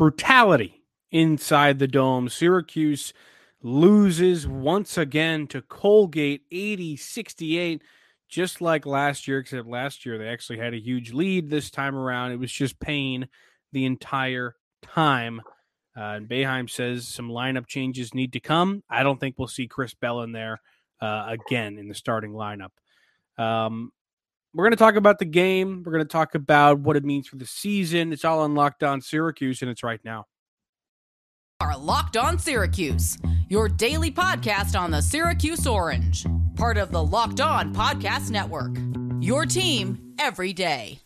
brutality 0.00 0.82
inside 1.10 1.78
the 1.78 1.86
dome. 1.86 2.26
Syracuse 2.26 3.12
loses 3.62 4.48
once 4.48 4.96
again 4.96 5.46
to 5.48 5.60
Colgate 5.60 6.40
80 6.50 6.96
68, 6.96 7.82
just 8.26 8.62
like 8.62 8.86
last 8.86 9.28
year, 9.28 9.40
except 9.40 9.68
last 9.68 10.06
year 10.06 10.16
they 10.16 10.28
actually 10.28 10.58
had 10.58 10.72
a 10.72 10.80
huge 10.80 11.12
lead. 11.12 11.50
This 11.50 11.70
time 11.70 11.94
around, 11.94 12.32
it 12.32 12.38
was 12.38 12.50
just 12.50 12.80
pain 12.80 13.28
the 13.72 13.84
entire 13.84 14.56
time. 14.80 15.42
Uh, 15.94 16.16
and 16.16 16.26
Boeheim 16.26 16.70
says 16.70 17.06
some 17.06 17.28
lineup 17.28 17.66
changes 17.66 18.14
need 18.14 18.32
to 18.32 18.40
come. 18.40 18.82
I 18.88 19.02
don't 19.02 19.20
think 19.20 19.34
we'll 19.36 19.48
see 19.48 19.68
Chris 19.68 19.92
Bell 19.92 20.22
in 20.22 20.32
there 20.32 20.62
uh, 21.02 21.26
again 21.28 21.76
in 21.76 21.88
the 21.88 21.94
starting 21.94 22.32
lineup. 22.32 22.70
Um, 23.36 23.92
we're 24.54 24.64
going 24.64 24.72
to 24.72 24.76
talk 24.76 24.96
about 24.96 25.18
the 25.18 25.24
game. 25.24 25.82
We're 25.84 25.92
going 25.92 26.04
to 26.04 26.08
talk 26.08 26.34
about 26.34 26.80
what 26.80 26.96
it 26.96 27.04
means 27.04 27.28
for 27.28 27.36
the 27.36 27.46
season. 27.46 28.12
It's 28.12 28.24
all 28.24 28.40
on 28.40 28.54
Locked 28.54 28.82
On 28.82 29.00
Syracuse, 29.00 29.62
and 29.62 29.70
it's 29.70 29.82
right 29.82 30.00
now. 30.04 30.26
Are 31.60 31.76
Locked 31.76 32.16
On 32.16 32.38
Syracuse, 32.38 33.18
your 33.48 33.68
daily 33.68 34.10
podcast 34.10 34.78
on 34.78 34.90
the 34.90 35.02
Syracuse 35.02 35.66
Orange, 35.66 36.26
part 36.56 36.78
of 36.78 36.90
the 36.90 37.02
Locked 37.02 37.40
On 37.40 37.74
Podcast 37.74 38.30
Network. 38.30 38.76
Your 39.20 39.44
team 39.44 40.14
every 40.18 40.52
day. 40.52 40.99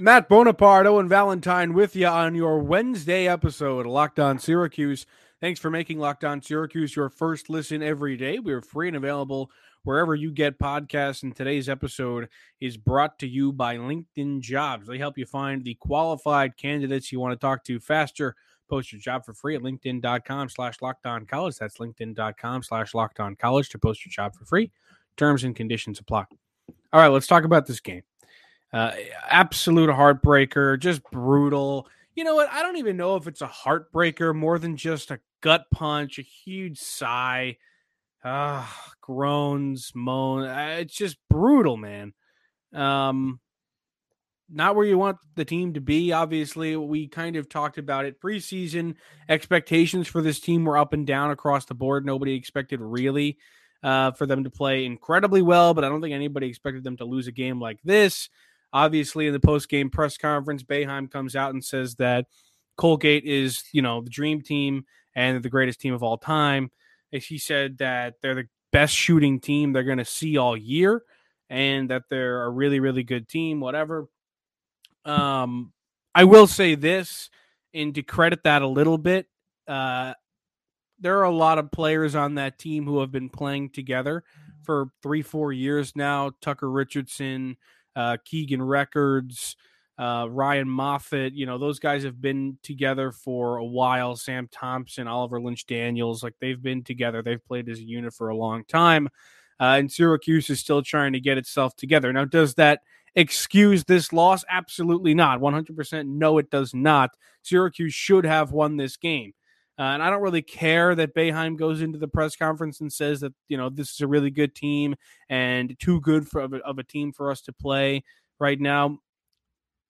Matt 0.00 0.30
Bonaparte, 0.30 0.86
Owen 0.86 1.10
Valentine 1.10 1.74
with 1.74 1.94
you 1.94 2.06
on 2.06 2.34
your 2.34 2.58
Wednesday 2.58 3.28
episode 3.28 3.84
of 3.84 3.92
Locked 3.92 4.18
On 4.18 4.38
Syracuse. 4.38 5.04
Thanks 5.42 5.60
for 5.60 5.68
making 5.68 5.98
Locked 5.98 6.24
On 6.24 6.40
Syracuse 6.40 6.96
your 6.96 7.10
first 7.10 7.50
listen 7.50 7.82
every 7.82 8.16
day. 8.16 8.38
We 8.38 8.54
are 8.54 8.62
free 8.62 8.88
and 8.88 8.96
available 8.96 9.50
wherever 9.82 10.14
you 10.14 10.30
get 10.30 10.58
podcasts. 10.58 11.22
And 11.22 11.36
today's 11.36 11.68
episode 11.68 12.30
is 12.62 12.78
brought 12.78 13.18
to 13.18 13.28
you 13.28 13.52
by 13.52 13.76
LinkedIn 13.76 14.40
Jobs. 14.40 14.86
They 14.86 14.96
help 14.96 15.18
you 15.18 15.26
find 15.26 15.62
the 15.62 15.74
qualified 15.74 16.56
candidates 16.56 17.12
you 17.12 17.20
want 17.20 17.38
to 17.38 17.38
talk 17.38 17.62
to 17.64 17.78
faster. 17.78 18.36
Post 18.70 18.92
your 18.92 19.02
job 19.02 19.26
for 19.26 19.34
free 19.34 19.54
at 19.54 19.60
linkedin.com 19.60 20.48
slash 20.48 20.80
locked 20.80 21.04
on 21.04 21.26
college. 21.26 21.56
That's 21.58 21.76
linkedin.com 21.76 22.62
slash 22.62 22.94
locked 22.94 23.20
on 23.20 23.36
college 23.36 23.68
to 23.68 23.78
post 23.78 24.06
your 24.06 24.12
job 24.12 24.34
for 24.34 24.46
free. 24.46 24.70
Terms 25.18 25.44
and 25.44 25.54
conditions 25.54 26.00
apply. 26.00 26.24
All 26.90 27.02
right, 27.02 27.08
let's 27.08 27.26
talk 27.26 27.44
about 27.44 27.66
this 27.66 27.80
game. 27.80 28.00
Uh, 28.72 28.92
absolute 29.28 29.90
heartbreaker, 29.90 30.78
just 30.78 31.02
brutal. 31.10 31.88
You 32.14 32.24
know 32.24 32.34
what? 32.36 32.48
I 32.50 32.62
don't 32.62 32.76
even 32.76 32.96
know 32.96 33.16
if 33.16 33.26
it's 33.26 33.42
a 33.42 33.48
heartbreaker 33.48 34.34
more 34.34 34.58
than 34.58 34.76
just 34.76 35.10
a 35.10 35.20
gut 35.40 35.64
punch, 35.72 36.18
a 36.18 36.22
huge 36.22 36.78
sigh, 36.78 37.56
uh, 38.22 38.66
groans, 39.00 39.92
moan. 39.94 40.44
It's 40.78 40.94
just 40.94 41.16
brutal, 41.28 41.76
man. 41.76 42.12
Um, 42.72 43.40
not 44.52 44.74
where 44.74 44.86
you 44.86 44.98
want 44.98 45.18
the 45.36 45.44
team 45.44 45.74
to 45.74 45.80
be. 45.80 46.12
Obviously, 46.12 46.76
we 46.76 47.08
kind 47.08 47.36
of 47.36 47.48
talked 47.48 47.78
about 47.78 48.04
it 48.04 48.20
preseason. 48.20 48.96
Expectations 49.28 50.08
for 50.08 50.22
this 50.22 50.40
team 50.40 50.64
were 50.64 50.78
up 50.78 50.92
and 50.92 51.06
down 51.06 51.30
across 51.30 51.64
the 51.64 51.74
board. 51.74 52.04
Nobody 52.04 52.34
expected 52.34 52.80
really 52.80 53.38
uh, 53.82 54.10
for 54.12 54.26
them 54.26 54.44
to 54.44 54.50
play 54.50 54.84
incredibly 54.84 55.42
well, 55.42 55.72
but 55.74 55.84
I 55.84 55.88
don't 55.88 56.00
think 56.00 56.14
anybody 56.14 56.48
expected 56.48 56.84
them 56.84 56.96
to 56.98 57.04
lose 57.04 57.28
a 57.28 57.32
game 57.32 57.60
like 57.60 57.78
this. 57.84 58.28
Obviously, 58.72 59.26
in 59.26 59.32
the 59.32 59.40
post 59.40 59.68
game 59.68 59.90
press 59.90 60.16
conference, 60.16 60.62
Boeheim 60.62 61.10
comes 61.10 61.34
out 61.34 61.52
and 61.52 61.64
says 61.64 61.96
that 61.96 62.26
Colgate 62.76 63.24
is, 63.24 63.64
you 63.72 63.82
know, 63.82 64.00
the 64.00 64.10
dream 64.10 64.40
team 64.42 64.84
and 65.14 65.42
the 65.42 65.50
greatest 65.50 65.80
team 65.80 65.92
of 65.92 66.02
all 66.02 66.16
time. 66.16 66.70
He 67.10 67.38
said 67.38 67.78
that 67.78 68.14
they're 68.22 68.34
the 68.34 68.48
best 68.72 68.94
shooting 68.94 69.40
team 69.40 69.72
they're 69.72 69.82
going 69.82 69.98
to 69.98 70.04
see 70.04 70.38
all 70.38 70.56
year 70.56 71.02
and 71.48 71.90
that 71.90 72.04
they're 72.08 72.44
a 72.44 72.48
really, 72.48 72.78
really 72.78 73.02
good 73.02 73.28
team, 73.28 73.60
whatever. 73.60 74.08
Um, 75.04 75.72
I 76.14 76.24
will 76.24 76.46
say 76.46 76.76
this, 76.76 77.30
and 77.74 77.94
to 77.96 78.02
credit 78.02 78.44
that 78.44 78.62
a 78.62 78.68
little 78.68 78.98
bit, 78.98 79.26
uh, 79.66 80.14
there 81.00 81.18
are 81.18 81.24
a 81.24 81.34
lot 81.34 81.58
of 81.58 81.72
players 81.72 82.14
on 82.14 82.36
that 82.36 82.58
team 82.58 82.84
who 82.84 83.00
have 83.00 83.10
been 83.10 83.28
playing 83.28 83.70
together 83.70 84.22
for 84.62 84.90
three, 85.02 85.22
four 85.22 85.52
years 85.52 85.96
now. 85.96 86.30
Tucker 86.40 86.70
Richardson, 86.70 87.56
uh, 87.96 88.16
Keegan 88.24 88.62
Records, 88.62 89.56
uh, 89.98 90.26
Ryan 90.30 90.68
Moffatt. 90.68 91.32
You 91.34 91.46
know, 91.46 91.58
those 91.58 91.78
guys 91.78 92.04
have 92.04 92.20
been 92.20 92.58
together 92.62 93.12
for 93.12 93.56
a 93.58 93.64
while. 93.64 94.16
Sam 94.16 94.48
Thompson, 94.50 95.06
Oliver 95.06 95.40
Lynch 95.40 95.66
Daniels, 95.66 96.22
like 96.22 96.34
they've 96.40 96.62
been 96.62 96.82
together. 96.82 97.22
They've 97.22 97.44
played 97.44 97.68
as 97.68 97.78
a 97.78 97.84
unit 97.84 98.14
for 98.14 98.28
a 98.28 98.36
long 98.36 98.64
time. 98.64 99.08
Uh, 99.60 99.76
and 99.78 99.92
Syracuse 99.92 100.48
is 100.48 100.58
still 100.58 100.82
trying 100.82 101.12
to 101.12 101.20
get 101.20 101.36
itself 101.36 101.76
together. 101.76 102.12
Now, 102.12 102.24
does 102.24 102.54
that 102.54 102.80
excuse 103.14 103.84
this 103.84 104.12
loss? 104.12 104.42
Absolutely 104.48 105.12
not. 105.12 105.40
100% 105.40 106.06
no, 106.06 106.38
it 106.38 106.50
does 106.50 106.74
not. 106.74 107.10
Syracuse 107.42 107.92
should 107.92 108.24
have 108.24 108.52
won 108.52 108.78
this 108.78 108.96
game. 108.96 109.34
Uh, 109.78 109.94
and 109.94 110.02
I 110.02 110.10
don't 110.10 110.22
really 110.22 110.42
care 110.42 110.94
that 110.94 111.14
Boeheim 111.14 111.56
goes 111.56 111.80
into 111.80 111.98
the 111.98 112.08
press 112.08 112.36
conference 112.36 112.80
and 112.80 112.92
says 112.92 113.20
that 113.20 113.32
you 113.48 113.56
know 113.56 113.70
this 113.70 113.92
is 113.92 114.00
a 114.00 114.06
really 114.06 114.30
good 114.30 114.54
team 114.54 114.94
and 115.28 115.74
too 115.78 116.00
good 116.00 116.28
for 116.28 116.42
of 116.42 116.52
a, 116.52 116.58
of 116.58 116.78
a 116.78 116.82
team 116.82 117.12
for 117.12 117.30
us 117.30 117.40
to 117.42 117.52
play 117.52 118.04
right 118.38 118.60
now. 118.60 118.98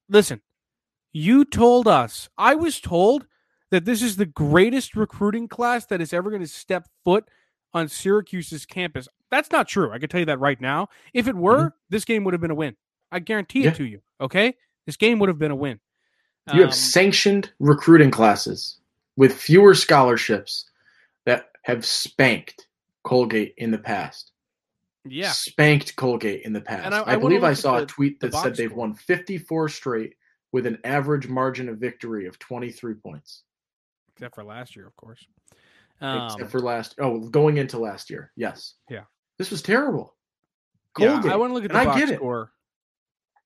Listen, 0.09 0.43
you 1.13 1.45
told 1.45 1.89
us. 1.89 2.29
I 2.39 2.55
was 2.55 2.81
told 2.81 3.27
that 3.71 3.85
this 3.85 4.03
is 4.03 4.17
the 4.17 4.27
greatest 4.27 4.97
recruiting 4.97 5.49
class 5.49 5.87
that 5.87 6.01
is 6.01 6.13
ever 6.13 6.31
going 6.31 6.43
to 6.43 6.49
step 6.49 6.87
foot 7.05 7.25
on 7.73 7.89
Syracuse's 7.89 8.67
campus. 8.67 9.09
That's 9.31 9.51
not 9.51 9.69
true. 9.69 9.93
I 9.93 9.99
can 9.99 10.09
tell 10.09 10.21
you 10.21 10.27
that 10.27 10.41
right 10.41 10.61
now. 10.61 10.89
If 11.15 11.29
it 11.29 11.37
were, 11.37 11.59
mm-hmm. 11.59 11.77
this 11.89 12.05
game 12.05 12.25
would 12.25 12.35
have 12.35 12.41
been 12.41 12.51
a 12.51 12.57
win. 12.57 12.77
I 13.13 13.21
guarantee 13.21 13.63
yeah. 13.63 13.71
it 13.71 13.77
to 13.77 13.85
you. 13.85 14.01
Okay, 14.21 14.55
this 14.87 14.97
game 14.97 15.19
would 15.19 15.29
have 15.29 15.39
been 15.39 15.51
a 15.51 15.57
win. 15.57 15.81
You 16.49 16.63
um, 16.63 16.69
have 16.69 16.75
sanctioned 16.75 17.53
recruiting 17.61 18.11
classes 18.11 18.80
with 19.21 19.35
fewer 19.35 19.75
scholarships 19.75 20.71
that 21.27 21.51
have 21.61 21.85
spanked 21.85 22.67
Colgate 23.05 23.53
in 23.59 23.71
the 23.71 23.77
past. 23.77 24.33
Yeah. 25.05 25.33
Spanked 25.33 25.95
Colgate 25.95 26.41
in 26.47 26.55
the 26.55 26.63
past. 26.63 26.95
I, 26.95 27.01
I, 27.01 27.13
I 27.13 27.17
believe 27.17 27.45
I 27.45 27.53
saw 27.53 27.77
the, 27.77 27.83
a 27.83 27.87
tweet 27.87 28.19
that 28.21 28.33
said 28.33 28.57
they've 28.57 28.73
won 28.73 28.95
54 28.95 29.69
straight 29.69 30.15
with 30.53 30.65
an 30.65 30.79
average 30.85 31.29
margin 31.29 31.69
of 31.69 31.77
victory 31.77 32.29
of 32.29 32.39
23 32.39 32.95
points. 32.95 33.43
Except 34.15 34.35
for 34.35 34.43
last 34.43 34.75
year, 34.75 34.87
of 34.87 34.97
course. 34.97 35.23
Um, 36.01 36.31
Except 36.33 36.51
for 36.51 36.61
last 36.61 36.95
oh, 36.99 37.21
going 37.29 37.59
into 37.59 37.79
last 37.79 38.09
year. 38.09 38.33
Yes. 38.37 38.77
Yeah. 38.89 39.03
This 39.37 39.51
was 39.51 39.61
terrible. 39.61 40.15
Colgate. 40.95 41.27
Yeah, 41.27 41.35
I 41.35 41.37
want 41.37 41.51
to 41.51 41.55
look 41.55 41.65
at 41.65 41.73
the 41.73 41.85
box 41.85 42.15
score. 42.15 42.53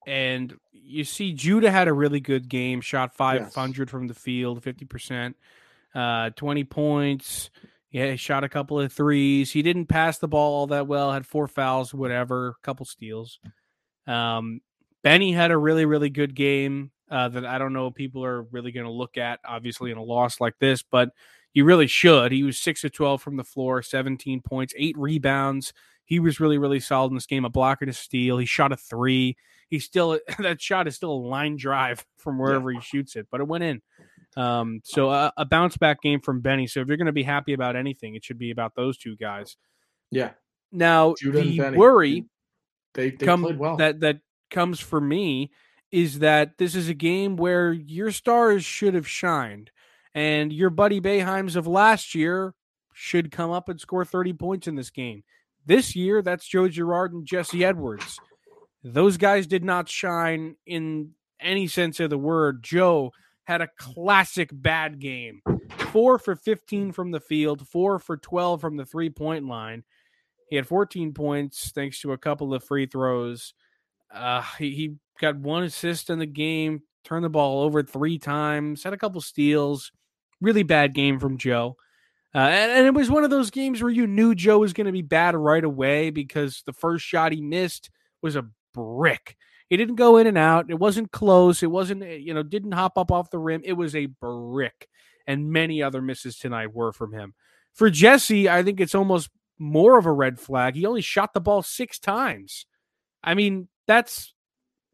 And 0.07 0.57
you 0.71 1.03
see, 1.03 1.33
Judah 1.33 1.73
had 1.73 1.89
a 1.89 1.93
really 1.93 2.21
good 2.21 2.49
game, 2.49 2.81
shot 2.81 3.17
500 3.17 3.89
yes. 3.89 3.91
from 3.91 4.07
the 4.07 4.15
field, 4.15 4.63
50%, 4.63 5.35
uh, 5.95 6.31
20 6.31 6.65
points. 6.65 7.51
Yeah, 7.91 8.11
he 8.11 8.17
shot 8.17 8.43
a 8.43 8.49
couple 8.49 8.81
of 8.81 8.93
threes. 8.93 9.53
He 9.53 9.63
didn't 9.63 9.87
pass 9.87 10.19
the 10.19 10.29
ball 10.29 10.55
all 10.55 10.67
that 10.69 10.89
well, 10.89 11.13
had 11.13 11.27
four 11.27 11.47
fouls, 11.47 11.95
whatever, 11.95 12.49
a 12.49 12.65
couple 12.65 12.87
steals. 12.87 13.39
Um, 14.07 14.61
Benny 15.03 15.33
had 15.33 15.51
a 15.51 15.57
really, 15.57 15.85
really 15.85 16.11
good 16.11 16.35
game 16.35 16.91
uh, 17.11 17.29
that 17.29 17.45
I 17.45 17.59
don't 17.59 17.73
know 17.73 17.91
people 17.91 18.25
are 18.25 18.43
really 18.43 18.73
going 18.73 18.87
to 18.87 18.93
look 18.93 19.17
at, 19.17 19.39
obviously, 19.47 19.91
in 19.91 19.99
a 19.99 20.03
loss 20.03 20.41
like 20.41 20.59
this, 20.59 20.83
but 20.83 21.11
you 21.53 21.65
really 21.65 21.87
should. 21.87 22.33
He 22.33 22.43
was 22.43 22.59
6 22.59 22.83
of 22.85 22.93
12 22.93 23.23
from 23.23 23.37
the 23.37 23.45
floor, 23.45 23.83
17 23.83 24.41
points, 24.43 24.75
eight 24.77 24.99
rebounds. 24.99 25.73
He 26.05 26.19
was 26.19 26.41
really, 26.41 26.59
really 26.59 26.81
solid 26.81 27.11
in 27.11 27.15
this 27.15 27.27
game, 27.27 27.45
a 27.45 27.51
block 27.51 27.81
and 27.81 27.91
a 27.91 27.95
steal. 27.95 28.39
He 28.39 28.47
shot 28.47 28.73
a 28.73 28.77
three 28.77 29.37
He 29.69 29.79
still 29.79 30.19
that 30.39 30.61
shot 30.61 30.89
is 30.89 30.97
still 30.97 31.13
a 31.13 31.27
line 31.29 31.57
drive 31.57 32.05
from 32.19 32.39
wherever 32.39 32.71
yeah. 32.71 32.81
he 32.81 32.85
shoots 32.85 33.17
it, 33.17 33.29
but 33.31 33.41
it 33.41 33.49
went 33.49 33.65
in. 33.65 33.83
Um, 34.37 34.81
so 34.85 35.11
a, 35.11 35.33
a 35.37 35.45
bounce 35.45 35.77
back 35.77 36.03
game 36.03 36.21
from 36.21 36.41
Benny. 36.41 36.67
So 36.67 36.81
if 36.81 36.89
you're 36.89 36.97
going 36.97 37.07
to 37.07 37.13
be 37.13 37.23
happy 37.23 37.53
about 37.53 37.77
anything, 37.77 38.15
it 38.15 38.25
should 38.25 38.39
be 38.39 38.51
about 38.51 38.75
those 38.75 38.99
two 38.99 39.17
guys. 39.17 39.57
Yeah. 40.11 40.31
Now 40.73 41.15
Judah 41.19 41.43
the 41.43 41.77
worry 41.77 42.25
they, 42.95 43.11
they 43.11 43.27
come, 43.27 43.43
played 43.43 43.59
well. 43.59 43.77
that 43.77 44.01
that 44.01 44.21
comes 44.51 44.81
for 44.81 45.01
me 45.01 45.51
is 45.93 46.21
that 46.21 46.59
this 46.59 46.75
is 46.75 46.89
a 46.89 46.95
game 46.95 47.37
where 47.37 47.73
your 47.73 48.11
stars 48.11 48.65
should 48.65 48.95
have 48.95 49.09
shined, 49.09 49.71
and 50.15 50.53
your 50.53 50.71
buddy 50.71 51.01
Boeheim's 51.01 51.55
of 51.55 51.67
last 51.67 52.15
year 52.15 52.55
should 52.93 53.31
come 53.31 53.51
up 53.51 53.69
and 53.69 53.81
score 53.81 54.05
30 54.05 54.33
points 54.35 54.67
in 54.67 54.77
this 54.77 54.91
game. 54.91 55.23
This 55.67 55.97
year, 55.97 56.23
that's 56.23 56.47
Joe 56.47 56.69
Girard 56.69 57.13
and 57.13 57.27
Jesse 57.27 57.65
Edwards. 57.65 58.19
Those 58.83 59.17
guys 59.17 59.47
did 59.47 59.65
not 59.65 59.89
shine 59.89 60.57
in 60.67 61.13
any 61.41 61.67
sense 61.67 62.01
of 62.01 62.11
the 62.11 62.19
word. 62.19 62.63
Joe 62.63 63.13
had 63.45 63.61
a 63.61 63.69
classic 63.79 64.51
bad 64.53 64.99
game. 64.99 65.43
Four 65.93 66.19
for 66.19 66.35
15 66.35 66.93
from 66.93 67.11
the 67.11 67.21
field, 67.21 67.67
four 67.69 67.99
for 67.99 68.17
12 68.17 68.61
from 68.61 68.77
the 68.77 68.87
three 68.87 69.11
point 69.11 69.47
line. 69.47 69.85
He 70.51 70.57
had 70.57 70.67
14 70.67 71.13
points 71.15 71.71
thanks 71.71 72.01
to 72.01 72.13
a 72.13 72.19
couple 72.19 72.55
of 72.55 72.65
free 72.65 72.87
throws. 72.87 73.55
Uh, 74.13 74.43
he, 74.59 74.71
he 74.71 74.95
got 75.21 75.37
one 75.37 75.65
assist 75.65 76.11
in 76.11 76.19
the 76.19 76.27
game, 76.27 76.83
turned 77.05 77.25
the 77.25 77.31
ball 77.31 77.63
over 77.63 77.83
three 77.83 78.19
times, 78.19 78.83
had 78.83 78.93
a 78.93 78.99
couple 78.99 79.21
steals. 79.21 79.91
Really 80.41 80.63
bad 80.63 80.95
game 80.95 81.19
from 81.19 81.39
Joe. 81.39 81.77
Uh, 82.35 82.39
and, 82.39 82.73
and, 82.73 82.87
it 82.87 82.95
was 82.95 83.09
one 83.09 83.23
of 83.23 83.31
those 83.31 83.51
games 83.51 83.81
where 83.81 83.93
you 83.93 84.09
knew 84.09 84.35
Joe 84.35 84.59
was 84.59 84.73
going 84.73 84.87
to 84.87 84.93
be 84.93 85.03
bad 85.03 85.37
right 85.37 85.63
away 85.63 86.11
because 86.11 86.63
the 86.67 86.73
first 86.73 87.05
shot 87.05 87.31
he 87.31 87.41
missed 87.41 87.91
was 88.23 88.35
a 88.35 88.47
brick. 88.73 89.37
He 89.71 89.77
didn't 89.77 89.97
go 89.97 90.19
in 90.19 90.27
and 90.27 90.39
out. 90.39 90.71
It 90.71 90.79
wasn't 90.79 91.11
close. 91.11 91.63
It 91.63 91.71
wasn't, 91.71 92.03
eh, 92.03 92.17
you 92.17 92.35
know, 92.35 92.43
didn't 92.43 92.73
hop 92.73 92.99
up 92.99 93.11
off 93.11 93.31
the 93.31 93.39
rim. 93.39 93.63
It 93.65 93.73
was 93.73 93.95
a 93.95 94.07
brick. 94.07 94.89
And 95.27 95.51
many 95.51 95.83
other 95.83 96.03
misses 96.03 96.39
tonight 96.39 96.75
were 96.75 96.93
from 96.93 97.13
him. 97.13 97.35
For 97.73 97.91
Jesse, 97.91 98.49
I 98.49 98.63
think 98.63 98.81
it's 98.81 98.95
almost 98.95 99.31
more 99.59 99.99
of 99.99 100.07
a 100.07 100.13
red 100.13 100.39
flag. 100.39 100.75
He 100.75 100.87
only 100.87 101.01
shot 101.01 101.33
the 101.33 101.41
ball 101.41 101.63
six 101.63 101.99
times. 101.99 102.67
I 103.23 103.35
mean, 103.35 103.69
that's 103.87 104.35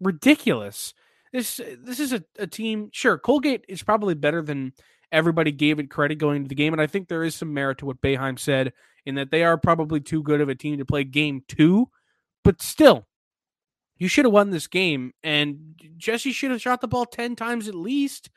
ridiculous. 0.01 0.95
This 1.33 1.61
this 1.79 2.01
is 2.01 2.13
a, 2.13 2.25
a 2.39 2.47
team. 2.47 2.91
Sure, 2.93 3.19
Colgate 3.19 3.65
is 3.69 3.83
probably 3.83 4.15
better 4.15 4.43
than 4.43 4.73
everybody 5.13 5.53
gave 5.53 5.79
it 5.79 5.91
credit 5.91 6.17
going 6.17 6.37
into 6.37 6.49
the 6.49 6.55
game, 6.55 6.73
and 6.73 6.83
I 6.83 6.87
think 6.87 7.09
there 7.09 7.25
is 7.25 7.35
some 7.35 7.55
merit 7.55 7.79
to 7.79 7.87
what 7.87 8.01
Boeheim 8.01 8.39
said 8.39 8.73
in 9.07 9.15
that 9.17 9.31
they 9.31 9.45
are 9.45 9.57
probably 9.57 10.01
too 10.01 10.23
good 10.23 10.41
of 10.41 10.49
a 10.49 10.55
team 10.55 10.79
to 10.79 10.85
play 10.85 11.05
game 11.05 11.43
two. 11.47 11.89
But 12.43 12.63
still, 12.63 13.07
you 14.01 14.09
should 14.09 14.25
have 14.25 14.33
won 14.33 14.51
this 14.51 14.67
game, 14.67 15.13
and 15.23 15.75
Jesse 15.97 16.33
should 16.33 16.51
have 16.51 16.61
shot 16.61 16.81
the 16.81 16.89
ball 16.89 17.07
ten 17.07 17.37
times 17.37 17.69
at 17.69 17.75
least. 17.77 18.31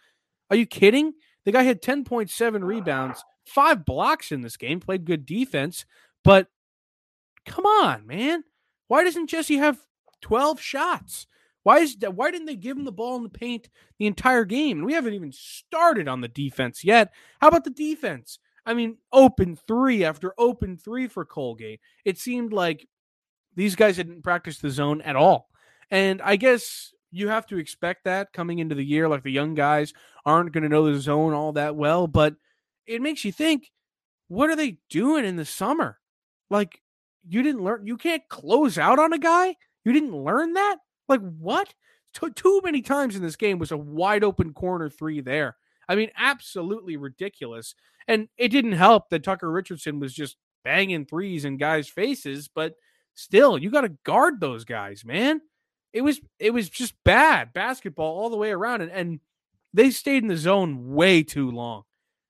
Are 0.52 0.56
you 0.56 0.68
kidding? 0.68 1.14
The 1.46 1.52
guy 1.52 1.64
had 1.64 1.82
ten 1.82 2.04
point 2.04 2.30
seven 2.30 2.64
rebounds, 2.64 3.24
five 3.46 3.86
blocks 3.86 4.32
in 4.32 4.42
this 4.42 4.58
game, 4.58 4.80
played 4.80 5.06
good 5.06 5.26
defense, 5.26 5.86
but 6.24 6.48
come 7.46 7.66
on, 7.66 8.06
man. 8.06 8.44
Why 8.90 9.04
doesn't 9.04 9.28
Jesse 9.28 9.58
have 9.58 9.80
12 10.22 10.60
shots? 10.60 11.28
Why 11.64 11.80
is 11.80 11.96
that? 11.98 12.14
Why 12.14 12.30
didn't 12.30 12.48
they 12.48 12.58
give 12.58 12.78
him 12.78 12.84
the 12.84 12.92
ball 12.92 13.16
in 13.16 13.24
the 13.24 13.30
paint 13.30 13.70
the 13.98 14.06
entire 14.06 14.44
game? 14.44 14.84
We 14.84 14.94
haven't 14.94 15.14
even 15.14 15.32
started 15.32 16.10
on 16.10 16.20
the 16.20 16.28
defense 16.28 16.84
yet. 16.84 17.14
How 17.40 17.48
about 17.48 17.64
the 17.64 17.70
defense? 17.70 18.38
I 18.66 18.74
mean, 18.74 18.98
open 19.12 19.56
three 19.56 20.04
after 20.04 20.34
open 20.38 20.78
three 20.78 21.08
for 21.08 21.26
Colgate. 21.26 21.80
It 22.04 22.18
seemed 22.18 22.52
like 22.52 22.88
these 23.56 23.76
guys 23.76 23.96
didn't 23.96 24.24
practice 24.24 24.58
the 24.60 24.70
zone 24.70 25.02
at 25.02 25.16
all. 25.16 25.50
And 25.94 26.24
I 26.24 26.38
guess 26.38 26.92
you 27.12 27.28
have 27.28 27.46
to 27.46 27.60
expect 27.60 28.06
that 28.06 28.34
coming 28.34 28.58
into 28.58 28.74
the 28.74 28.84
year. 28.84 29.08
Like 29.08 29.22
the 29.22 29.32
young 29.32 29.54
guys 29.54 29.94
aren't 30.26 30.52
going 30.52 30.64
to 30.64 30.70
know 30.70 30.92
the 30.92 31.00
zone 31.00 31.34
all 31.34 31.54
that 31.54 31.76
well, 31.76 32.08
but 32.08 32.34
it 32.88 33.00
makes 33.00 33.24
you 33.24 33.32
think 33.32 33.70
what 34.28 34.50
are 34.50 34.56
they 34.56 34.80
doing 34.90 35.24
in 35.24 35.36
the 35.36 35.46
summer? 35.46 36.00
Like, 36.50 36.82
you 37.30 37.44
didn't 37.44 37.64
learn, 37.64 37.86
you 37.86 37.96
can't 37.96 38.24
close 38.28 38.80
out 38.80 38.98
on 38.98 39.14
a 39.14 39.20
guy. 39.20 39.56
You 39.86 39.94
didn't 39.94 40.18
learn 40.18 40.54
that? 40.54 40.78
Like, 41.08 41.22
what? 41.22 41.76
Too, 42.16 42.32
too 42.32 42.60
many 42.64 42.82
times 42.82 43.16
in 43.16 43.22
this 43.22 43.36
game 43.36 43.60
was 43.60 43.72
a 43.72 43.78
wide 43.78 44.24
open 44.24 44.52
corner 44.54 44.90
three 44.90 45.22
there. 45.22 45.58
I 45.88 45.94
mean, 45.94 46.10
absolutely 46.18 46.98
ridiculous. 46.98 47.76
And 48.08 48.30
it 48.36 48.48
didn't 48.48 48.72
help 48.72 49.10
that 49.10 49.24
Tucker 49.24 49.52
Richardson 49.52 50.00
was 50.00 50.12
just 50.12 50.38
banging 50.64 51.06
threes 51.06 51.46
in 51.46 51.58
guys' 51.58 51.88
faces, 51.88 52.48
but 52.48 52.74
still, 53.14 53.60
you 53.60 53.70
got 53.70 53.82
to 53.82 53.98
guard 54.04 54.40
those 54.42 54.66
guys, 54.66 55.06
man. 55.06 55.40
It 55.94 56.02
was 56.02 56.20
it 56.40 56.52
was 56.52 56.70
just 56.70 56.96
bad 57.04 57.54
basketball 57.54 58.20
all 58.20 58.30
the 58.30 58.38
way 58.38 58.52
around, 58.52 58.82
and, 58.82 58.92
and 58.92 59.20
they 59.74 59.92
stayed 59.92 60.24
in 60.24 60.28
the 60.28 60.38
zone 60.38 60.94
way 60.94 61.24
too 61.24 61.52
long. 61.52 61.84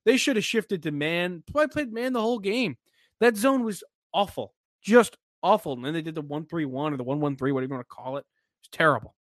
They 0.05 0.17
should 0.17 0.35
have 0.35 0.45
shifted 0.45 0.83
to 0.83 0.91
man. 0.91 1.43
I 1.55 1.67
played 1.67 1.93
man 1.93 2.13
the 2.13 2.21
whole 2.21 2.39
game. 2.39 2.77
That 3.21 3.37
zone 3.37 3.63
was 3.63 3.83
awful, 4.13 4.53
just 4.81 5.17
awful. 5.41 5.73
And 5.73 5.85
then 5.85 5.93
they 5.93 6.01
did 6.01 6.15
the 6.15 6.21
one 6.21 6.45
three 6.45 6.65
one 6.65 6.93
or 6.93 6.97
the 6.97 7.03
one 7.03 7.21
one 7.21 7.37
three, 7.37 7.53
whatever 7.53 7.73
you 7.73 7.77
want 7.77 7.87
to 7.87 7.95
call 7.95 8.17
it. 8.17 8.25
It's 8.61 8.69
terrible. 8.71 9.15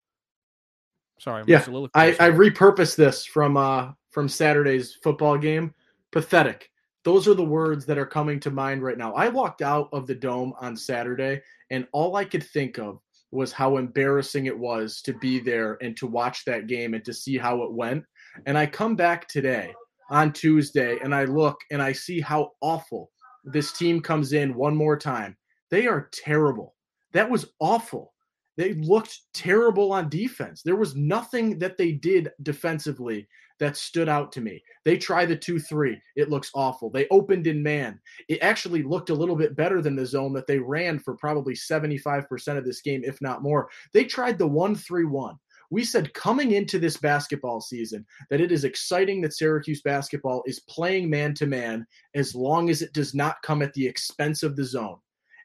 Sorry, 1.19 1.43
I'm 1.43 1.49
yeah. 1.49 1.65
I, 1.95 2.09
I 2.19 2.31
repurposed 2.31 2.97
this 2.97 3.25
from 3.25 3.57
uh 3.57 3.93
from 4.11 4.29
Saturday's 4.29 4.99
football 5.03 5.39
game. 5.39 5.73
Pathetic. 6.11 6.69
Those 7.05 7.27
are 7.27 7.35
the 7.35 7.45
words 7.45 7.87
that 7.87 7.99
are 7.99 8.07
coming 8.07 8.39
to 8.41 8.51
mind 8.51 8.83
right 8.83 8.99
now. 8.99 9.13
I 9.15 9.29
walked 9.29 9.63
out 9.63 9.89
of 9.93 10.07
the 10.07 10.15
dome 10.15 10.53
on 10.61 10.77
Saturday, 10.77 11.43
and 11.71 11.87
all 11.93 12.17
I 12.17 12.25
could 12.25 12.45
think 12.45 12.79
of 12.79 13.01
was 13.33 13.51
how 13.51 13.79
embarrassing 13.79 14.47
it 14.47 14.57
was 14.57 15.01
to 15.03 15.15
be 15.15 15.41
there 15.41 15.79
and 15.81 15.97
to 15.97 16.07
watch 16.07 16.45
that 16.45 16.67
game 16.67 16.95
and 16.95 17.05
to 17.05 17.13
see 17.13 17.39
how 17.39 17.63
it 17.63 17.73
went. 17.73 18.05
And 18.47 18.57
I 18.57 18.67
come 18.67 18.95
back 18.95 19.27
today 19.27 19.75
on 20.11 20.33
Tuesday 20.33 20.99
and 21.03 21.15
I 21.15 21.25
look 21.25 21.57
and 21.71 21.83
I 21.83 21.93
see 21.93 22.21
how 22.21 22.51
awful 22.61 23.11
this 23.45 23.73
team 23.73 24.01
comes 24.01 24.35
in 24.35 24.55
one 24.55 24.77
more 24.77 24.97
time. 24.97 25.37
They 25.71 25.87
are 25.87 26.11
terrible. 26.13 26.75
That 27.13 27.31
was 27.31 27.47
awful. 27.59 28.13
They 28.59 28.75
looked 28.75 29.19
terrible 29.33 29.93
on 29.93 30.11
defense. 30.11 30.63
There 30.63 30.77
was 30.77 30.95
nothing 30.95 31.59
that 31.59 31.79
they 31.79 31.93
did 31.93 32.31
defensively 32.43 33.27
that 33.63 33.77
stood 33.77 34.09
out 34.09 34.33
to 34.33 34.41
me. 34.41 34.63
They 34.85 34.99
try 34.99 35.25
the 35.25 35.37
2 35.37 35.59
3. 35.59 36.01
It 36.17 36.29
looks 36.29 36.51
awful. 36.55 36.91
They 36.91 37.07
opened 37.11 37.47
in 37.47 37.63
man. 37.63 38.01
It 38.29 38.43
actually 38.43 38.83
looked 38.83 39.11
a 39.11 39.15
little 39.15 39.37
bit 39.37 39.57
better 39.57 39.81
than 39.81 39.97
the 39.97 40.05
zone 40.05 40.33
that 40.35 40.47
they 40.47 40.59
ran 40.59 40.99
for 40.99 41.17
probably 41.17 41.55
75% 41.55 42.59
of 42.59 42.65
this 42.65 42.83
game, 42.83 43.03
if 43.05 43.21
not 43.23 43.43
more. 43.43 43.69
They 43.95 44.05
tried 44.05 44.39
the 44.39 44.47
1 44.47 44.75
3 44.75 45.05
1 45.05 45.39
we 45.73 45.83
said 45.83 46.13
coming 46.13 46.53
into 46.53 46.79
this 46.79 46.99
basketball 46.99 47.63
season 47.63 48.05
that 48.29 48.43
it 48.43 48.53
is 48.53 48.65
exciting 48.65 49.23
that 49.23 49.33
Syracuse 49.33 49.81
basketball 49.81 50.43
is 50.45 50.61
playing 50.69 51.09
man 51.09 51.33
to 51.33 51.47
man 51.47 51.87
as 52.15 52.35
long 52.35 52.69
as 52.69 52.83
it 52.83 52.93
does 52.93 53.15
not 53.15 53.41
come 53.43 53.63
at 53.63 53.73
the 53.73 53.87
expense 53.87 54.43
of 54.43 54.55
the 54.55 54.65
zone. 54.65 54.99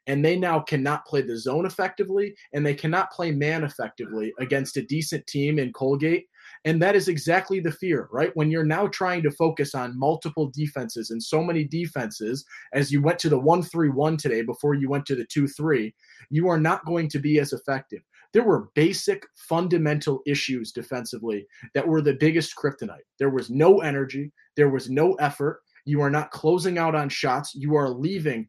And 0.05 0.23
they 0.23 0.35
now 0.35 0.59
cannot 0.59 1.05
play 1.05 1.21
the 1.21 1.37
zone 1.37 1.65
effectively 1.65 2.35
and 2.53 2.65
they 2.65 2.73
cannot 2.73 3.09
play 3.11 3.31
man 3.31 3.63
effectively 3.63 4.33
against 4.37 4.75
a 4.75 4.81
decent 4.81 5.25
team 5.27 5.59
in 5.59 5.71
Colgate. 5.71 6.25
And 6.65 6.81
that 6.81 6.95
is 6.95 7.07
exactly 7.07 7.59
the 7.59 7.71
fear, 7.71 8.09
right? 8.11 8.31
When 8.35 8.51
you're 8.51 8.65
now 8.65 8.87
trying 8.87 9.23
to 9.23 9.31
focus 9.31 9.75
on 9.75 9.97
multiple 9.97 10.51
defenses 10.53 11.11
and 11.11 11.21
so 11.21 11.43
many 11.43 11.63
defenses, 11.63 12.45
as 12.73 12.91
you 12.91 13.01
went 13.01 13.19
to 13.19 13.29
the 13.29 13.39
1 13.39 13.63
3 13.63 13.89
1 13.89 14.17
today 14.17 14.41
before 14.41 14.73
you 14.73 14.89
went 14.89 15.05
to 15.07 15.15
the 15.15 15.25
2 15.25 15.47
3, 15.47 15.93
you 16.29 16.47
are 16.47 16.59
not 16.59 16.85
going 16.85 17.09
to 17.09 17.19
be 17.19 17.39
as 17.39 17.53
effective 17.53 18.01
there 18.33 18.43
were 18.43 18.69
basic 18.75 19.25
fundamental 19.35 20.21
issues 20.25 20.71
defensively 20.71 21.47
that 21.73 21.87
were 21.87 22.01
the 22.01 22.13
biggest 22.13 22.55
kryptonite. 22.55 23.05
There 23.19 23.29
was 23.29 23.49
no 23.49 23.79
energy, 23.79 24.31
there 24.55 24.69
was 24.69 24.89
no 24.89 25.13
effort. 25.15 25.61
You 25.85 26.01
are 26.01 26.09
not 26.09 26.31
closing 26.31 26.77
out 26.77 26.95
on 26.95 27.09
shots. 27.09 27.55
You 27.55 27.75
are 27.75 27.89
leaving 27.89 28.47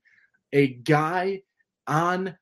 a 0.53 0.75
guy 0.85 1.43
on 1.87 2.37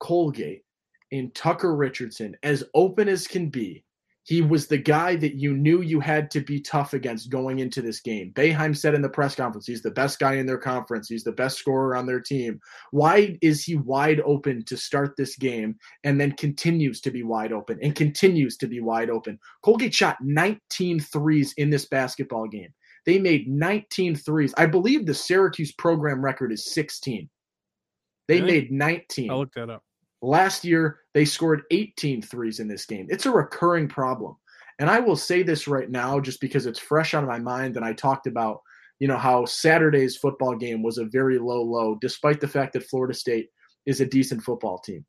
Colgate 0.00 0.64
in 1.10 1.30
Tucker 1.32 1.76
Richardson 1.76 2.36
as 2.42 2.64
open 2.74 3.08
as 3.08 3.26
can 3.26 3.50
be 3.50 3.84
he 4.24 4.40
was 4.40 4.66
the 4.66 4.78
guy 4.78 5.16
that 5.16 5.34
you 5.34 5.54
knew 5.54 5.82
you 5.82 5.98
had 5.98 6.30
to 6.30 6.40
be 6.40 6.60
tough 6.60 6.92
against 6.92 7.30
going 7.30 7.58
into 7.58 7.82
this 7.82 8.00
game. 8.00 8.32
Boeheim 8.34 8.76
said 8.76 8.94
in 8.94 9.02
the 9.02 9.08
press 9.08 9.34
conference, 9.34 9.66
he's 9.66 9.82
the 9.82 9.90
best 9.90 10.20
guy 10.20 10.34
in 10.34 10.46
their 10.46 10.58
conference. 10.58 11.08
He's 11.08 11.24
the 11.24 11.32
best 11.32 11.58
scorer 11.58 11.96
on 11.96 12.06
their 12.06 12.20
team. 12.20 12.60
Why 12.92 13.36
is 13.42 13.64
he 13.64 13.74
wide 13.74 14.20
open 14.24 14.64
to 14.66 14.76
start 14.76 15.16
this 15.16 15.36
game 15.36 15.76
and 16.04 16.20
then 16.20 16.32
continues 16.32 17.00
to 17.00 17.10
be 17.10 17.24
wide 17.24 17.52
open 17.52 17.78
and 17.82 17.96
continues 17.96 18.56
to 18.58 18.68
be 18.68 18.80
wide 18.80 19.10
open? 19.10 19.40
Colgate 19.64 19.94
shot 19.94 20.18
19 20.20 21.00
threes 21.00 21.52
in 21.56 21.70
this 21.70 21.86
basketball 21.86 22.46
game. 22.46 22.72
They 23.04 23.18
made 23.18 23.48
19 23.48 24.14
threes. 24.14 24.54
I 24.56 24.66
believe 24.66 25.04
the 25.04 25.14
Syracuse 25.14 25.72
program 25.72 26.24
record 26.24 26.52
is 26.52 26.72
16. 26.72 27.28
They 28.28 28.40
really? 28.40 28.52
made 28.52 28.72
19. 28.72 29.30
I'll 29.30 29.38
look 29.38 29.52
that 29.54 29.68
up. 29.68 29.82
Last 30.22 30.64
year, 30.64 31.00
they 31.14 31.24
scored 31.24 31.64
18 31.72 32.22
threes 32.22 32.60
in 32.60 32.68
this 32.68 32.86
game. 32.86 33.06
It's 33.10 33.26
a 33.26 33.30
recurring 33.30 33.88
problem. 33.88 34.36
And 34.78 34.88
I 34.88 35.00
will 35.00 35.16
say 35.16 35.42
this 35.42 35.68
right 35.68 35.90
now 35.90 36.20
just 36.20 36.40
because 36.40 36.66
it's 36.66 36.78
fresh 36.78 37.12
on 37.14 37.26
my 37.26 37.38
mind 37.38 37.76
and 37.76 37.84
I 37.84 37.92
talked 37.92 38.26
about, 38.26 38.60
you 39.00 39.08
know, 39.08 39.18
how 39.18 39.44
Saturday's 39.44 40.16
football 40.16 40.54
game 40.54 40.82
was 40.82 40.98
a 40.98 41.06
very 41.06 41.38
low 41.38 41.62
low 41.62 41.98
despite 42.00 42.40
the 42.40 42.48
fact 42.48 42.72
that 42.72 42.88
Florida 42.88 43.14
State 43.14 43.48
is 43.84 44.00
a 44.00 44.06
decent 44.06 44.42
football 44.42 44.78
team. 44.78 45.04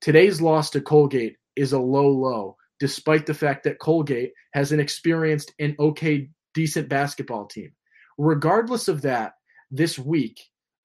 Today's 0.00 0.40
loss 0.40 0.70
to 0.70 0.80
Colgate 0.80 1.36
is 1.56 1.72
a 1.72 1.78
low 1.78 2.08
low 2.08 2.56
despite 2.78 3.24
the 3.24 3.34
fact 3.34 3.64
that 3.64 3.78
Colgate 3.78 4.32
has 4.52 4.70
an 4.70 4.80
experienced 4.80 5.54
and 5.58 5.74
okay 5.78 6.28
decent 6.54 6.88
basketball 6.88 7.46
team. 7.46 7.72
Regardless 8.18 8.88
of 8.88 9.02
that, 9.02 9.32
this 9.70 9.98
week, 9.98 10.40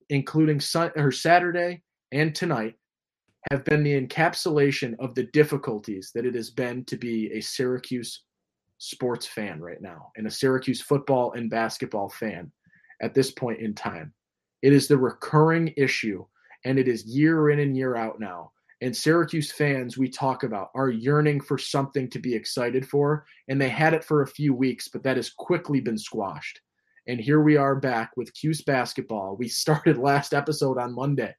including 0.10 0.60
sun, 0.60 0.91
or 0.96 1.12
Saturday 1.12 1.81
and 2.12 2.34
tonight, 2.34 2.75
have 3.50 3.65
been 3.65 3.83
the 3.83 4.00
encapsulation 4.00 4.95
of 5.00 5.15
the 5.15 5.24
difficulties 5.24 6.12
that 6.13 6.25
it 6.25 6.36
has 6.36 6.50
been 6.51 6.86
to 6.86 6.98
be 6.98 7.31
a 7.33 7.41
Syracuse 7.41 8.24
sports 8.77 9.25
fan 9.25 9.60
right 9.60 9.81
now 9.81 10.12
and 10.15 10.27
a 10.27 10.31
Syracuse 10.31 10.81
football 10.81 11.33
and 11.33 11.50
basketball 11.50 12.10
fan 12.10 12.51
at 13.01 13.13
this 13.13 13.31
point 13.31 13.60
in 13.60 13.74
time. 13.74 14.13
It 14.62 14.74
is 14.74 14.88
the 14.88 14.98
recurring 14.98 15.74
issue, 15.75 16.25
and 16.65 16.77
it 16.77 16.88
is 16.88 17.05
year 17.05 17.50
in 17.50 17.60
and 17.60 17.75
year 17.75 17.95
out 17.95 18.19
now. 18.19 18.51
And 18.81 18.95
Syracuse 18.95 19.51
fans, 19.51 19.98
we 19.98 20.10
talk 20.10 20.43
about, 20.43 20.69
are 20.74 20.89
yearning 20.89 21.41
for 21.41 21.57
something 21.57 22.10
to 22.10 22.19
be 22.19 22.33
excited 22.33 22.88
for. 22.88 23.25
And 23.48 23.62
they 23.62 23.69
had 23.69 23.93
it 23.93 24.03
for 24.03 24.21
a 24.21 24.27
few 24.27 24.55
weeks, 24.55 24.88
but 24.88 25.03
that 25.03 25.17
has 25.17 25.29
quickly 25.29 25.79
been 25.81 25.98
squashed. 25.98 26.60
And 27.07 27.19
here 27.19 27.41
we 27.41 27.57
are 27.57 27.75
back 27.75 28.12
with 28.17 28.33
Cuse 28.33 28.63
basketball. 28.63 29.36
We 29.38 29.48
started 29.50 29.98
last 29.98 30.33
episode 30.33 30.79
on 30.79 30.95
Monday 30.95 31.33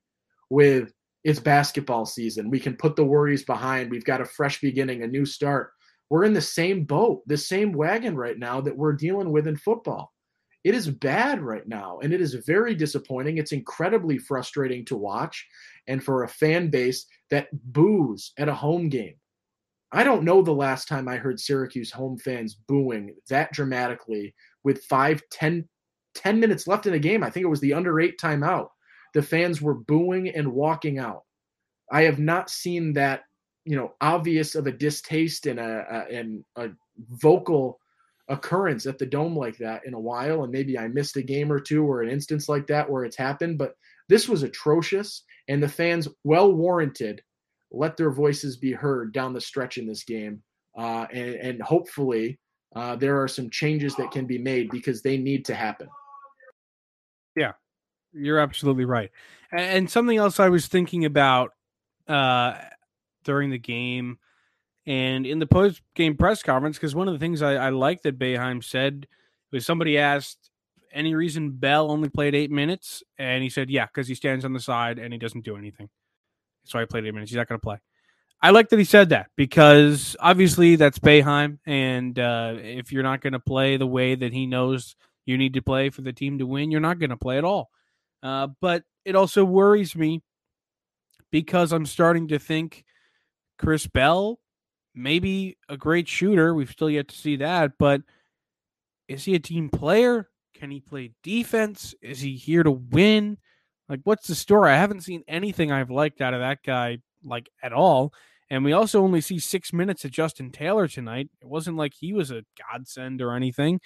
with 0.50 0.92
it's 1.25 1.41
basketball 1.41 2.05
season. 2.07 2.50
We 2.50 2.61
can 2.61 2.76
put 2.76 2.97
the 2.97 3.05
worries 3.05 3.45
behind. 3.45 3.91
We've 3.91 4.05
got 4.05 4.21
a 4.21 4.25
fresh 4.26 4.61
beginning, 4.61 5.02
a 5.02 5.07
new 5.07 5.25
start. 5.25 5.73
We're 6.11 6.25
in 6.25 6.33
the 6.35 6.41
same 6.41 6.85
boat, 6.85 7.23
the 7.26 7.38
same 7.38 7.73
wagon 7.73 8.17
right 8.17 8.38
now 8.38 8.61
that 8.61 8.76
we're 8.76 8.93
dealing 8.93 9.31
with 9.31 9.47
in 9.47 9.57
football. 9.57 10.12
It 10.64 10.75
is 10.75 10.88
bad 10.88 11.41
right 11.41 11.67
now, 11.67 11.99
and 12.02 12.12
it 12.12 12.21
is 12.21 12.35
very 12.35 12.75
disappointing. 12.75 13.38
It's 13.38 13.52
incredibly 13.52 14.19
frustrating 14.19 14.85
to 14.87 14.97
watch, 14.97 15.47
and 15.87 16.02
for 16.02 16.23
a 16.23 16.29
fan 16.29 16.69
base 16.69 17.07
that 17.31 17.49
boos 17.52 18.33
at 18.38 18.49
a 18.49 18.55
home 18.55 18.88
game. 18.88 19.14
I 19.91 20.05
don't 20.05 20.23
know 20.23 20.41
the 20.41 20.52
last 20.52 20.87
time 20.88 21.09
I 21.09 21.17
heard 21.17 21.41
Syracuse 21.41 21.91
home 21.91 22.17
fans 22.17 22.55
booing 22.55 23.14
that 23.29 23.52
dramatically 23.52 24.35
with 24.64 24.85
five, 24.85 25.21
ten, 25.31 25.69
ten 26.14 26.38
minutes 26.38 26.67
left 26.67 26.87
in 26.87 26.93
the 26.93 26.99
game. 26.99 27.23
I 27.23 27.31
think 27.31 27.45
it 27.45 27.50
was 27.50 27.61
the 27.61 27.75
under 27.75 28.00
eight 28.00 28.19
timeout 28.19 28.69
the 29.14 29.23
fans 29.23 29.61
were 29.61 29.75
booing 29.75 30.28
and 30.28 30.52
walking 30.52 30.99
out. 30.99 31.23
I 31.90 32.02
have 32.02 32.19
not 32.19 32.50
seen 32.50 32.92
that, 32.95 33.23
you 33.64 33.76
know, 33.76 33.92
obvious 34.00 34.54
of 34.54 34.66
a 34.66 34.73
distaste 34.73 35.47
and 35.47 35.61
a, 35.61 36.07
and 36.11 36.45
a 36.57 36.71
vocal 37.11 37.78
occurrence 38.28 38.87
at 38.87 38.99
the 38.99 39.07
dome 39.07 39.37
like 39.37 39.59
that 39.59 39.85
in 39.85 39.95
a 39.95 40.00
while. 40.00 40.45
And 40.45 40.52
maybe 40.52 40.78
I 40.78 40.88
missed 40.88 41.16
a 41.16 41.23
game 41.23 41.52
or 41.52 41.61
two 41.61 41.85
or 41.85 42.02
an 42.02 42.09
instance 42.09 42.49
like 42.49 42.66
that 42.69 42.88
where 42.88 43.04
it's 43.04 43.16
happened, 43.16 43.59
but 43.59 43.75
this 44.09 44.28
was 44.28 44.42
atrocious. 44.42 45.25
And 45.49 45.62
the 45.62 45.69
fans, 45.69 46.09
well 46.25 46.52
warranted, 46.52 47.23
let 47.71 47.97
their 47.97 48.11
voices 48.11 48.57
be 48.57 48.73
heard 48.73 49.12
down 49.12 49.33
the 49.33 49.40
stretch 49.40 49.76
in 49.78 49.87
this 49.87 50.04
game. 50.04 50.42
Uh, 50.76 51.07
and, 51.12 51.35
and 51.35 51.62
hopefully, 51.62 52.38
uh, 52.75 52.97
there 52.97 53.21
are 53.21 53.28
some 53.28 53.50
changes 53.50 53.95
that 53.97 54.11
can 54.11 54.26
be 54.26 54.38
made 54.38 54.71
because 54.71 55.02
they 55.02 55.19
need 55.19 55.45
to 55.45 55.54
happen. 55.54 55.88
Yeah, 57.37 57.52
you're 58.12 58.38
absolutely 58.38 58.85
right. 58.85 59.11
And 59.50 59.90
something 59.90 60.16
else 60.16 60.40
I 60.40 60.49
was 60.49 60.66
thinking 60.66 61.04
about 61.04 61.52
uh, 62.09 62.59
during 63.25 63.50
the 63.50 63.59
game 63.59 64.19
and 64.87 65.26
in 65.26 65.38
the 65.38 65.47
post 65.47 65.83
game 65.95 66.16
press 66.16 66.42
conference, 66.42 66.76
because 66.76 66.95
one 66.95 67.09
of 67.09 67.14
the 67.14 67.21
things 67.21 67.42
I, 67.42 67.54
I 67.54 67.69
like 67.71 68.02
that 68.02 68.19
Boeheim 68.19 68.64
said 68.64 69.07
was 69.52 69.64
somebody 69.64 69.99
asked 69.99 70.50
any 70.92 71.14
reason 71.14 71.50
Bell 71.50 71.90
only 71.90 72.09
played 72.09 72.35
eight 72.35 72.50
minutes, 72.50 73.02
and 73.19 73.42
he 73.42 73.49
said, 73.49 73.71
"Yeah, 73.71 73.87
because 73.87 74.09
he 74.09 74.14
stands 74.14 74.45
on 74.45 74.52
the 74.52 74.61
side 74.61 74.99
and 74.99 75.12
he 75.12 75.19
doesn't 75.19 75.45
do 75.45 75.57
anything." 75.57 75.88
So 76.64 76.78
I 76.78 76.85
played 76.85 77.07
eight 77.07 77.14
minutes. 77.14 77.31
He's 77.31 77.37
not 77.37 77.49
going 77.49 77.61
to 77.61 77.64
play. 77.64 77.78
I 78.40 78.50
like 78.50 78.71
that 78.71 78.78
he 78.78 78.85
said 78.85 79.11
that 79.11 79.28
because 79.37 80.16
obviously 80.19 80.75
that's 80.75 80.99
Boeheim, 80.99 81.59
and 81.64 82.19
uh, 82.19 82.54
if 82.59 82.90
you're 82.90 83.04
not 83.04 83.21
going 83.21 83.35
to 83.35 83.40
play 83.40 83.76
the 83.76 83.87
way 83.87 84.16
that 84.16 84.33
he 84.33 84.47
knows 84.47 84.97
you 85.25 85.38
need 85.38 85.54
to 85.54 85.62
play 85.62 85.90
for 85.90 86.02
the 86.02 86.12
team 86.12 86.38
to 86.38 86.47
win, 86.47 86.73
you're 86.73 86.81
not 86.81 86.99
going 86.99 87.11
to 87.11 87.16
play 87.16 87.38
at 87.38 87.45
all. 87.45 87.71
Uh, 88.23 88.49
but 88.61 88.85
it 89.05 89.17
also 89.17 89.45
worries 89.45 89.97
me 89.97 90.23
because 91.31 91.73
I'm 91.73 91.87
starting 91.87 92.29
to 92.29 92.38
think 92.38 92.85
Chris 93.59 93.87
Bell, 93.87 94.38
maybe 94.95 95.57
a 95.69 95.76
great 95.76 96.09
shooter. 96.09 96.55
We've 96.55 96.71
still 96.71 96.91
yet 96.91 97.09
to 97.09 97.17
see 97.17 97.37
that, 97.37 97.73
but 97.79 98.02
is 99.09 99.25
he 99.25 99.35
a 99.35 99.41
team 99.41 99.69
player? 99.69 100.29
Can 100.55 100.71
he 100.71 100.81
play 100.81 101.12
defense? 101.23 101.95
Is 102.00 102.21
he 102.21 102.37
here 102.37 102.62
to 102.62 102.71
win? 102.71 103.38
Like, 103.88 104.00
what's 104.05 104.29
the 104.29 104.35
story? 104.35 104.71
I 104.71 104.76
haven't 104.76 105.02
seen 105.02 105.25
anything 105.26 105.73
I've 105.73 105.91
liked 105.91 106.21
out 106.21 106.35
of 106.35 106.41
that 106.41 106.62
guy, 106.64 106.99
like 107.25 107.50
at 107.62 107.73
all. 107.73 108.12
And 108.49 108.64
we 108.64 108.73
also 108.73 109.02
only 109.02 109.23
see 109.23 109.38
six 109.38 109.73
minutes 109.73 110.05
of 110.05 110.11
Justin 110.11 110.50
Taylor 110.50 110.87
tonight. 110.87 111.31
It 111.41 111.49
wasn't 111.49 111.79
like 111.79 111.95
he 111.95 112.12
was 112.12 112.31
a 112.31 112.45
godsend 112.59 113.23
or 113.23 113.35
anything. 113.35 113.81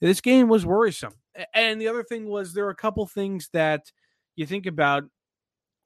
This 0.00 0.20
game 0.20 0.48
was 0.48 0.64
worrisome. 0.64 1.14
And 1.52 1.80
the 1.80 1.88
other 1.88 2.02
thing 2.02 2.28
was 2.28 2.52
there 2.52 2.64
were 2.64 2.70
a 2.70 2.76
couple 2.76 3.06
things 3.06 3.48
that 3.52 3.90
you 4.36 4.46
think 4.46 4.66
about. 4.66 5.04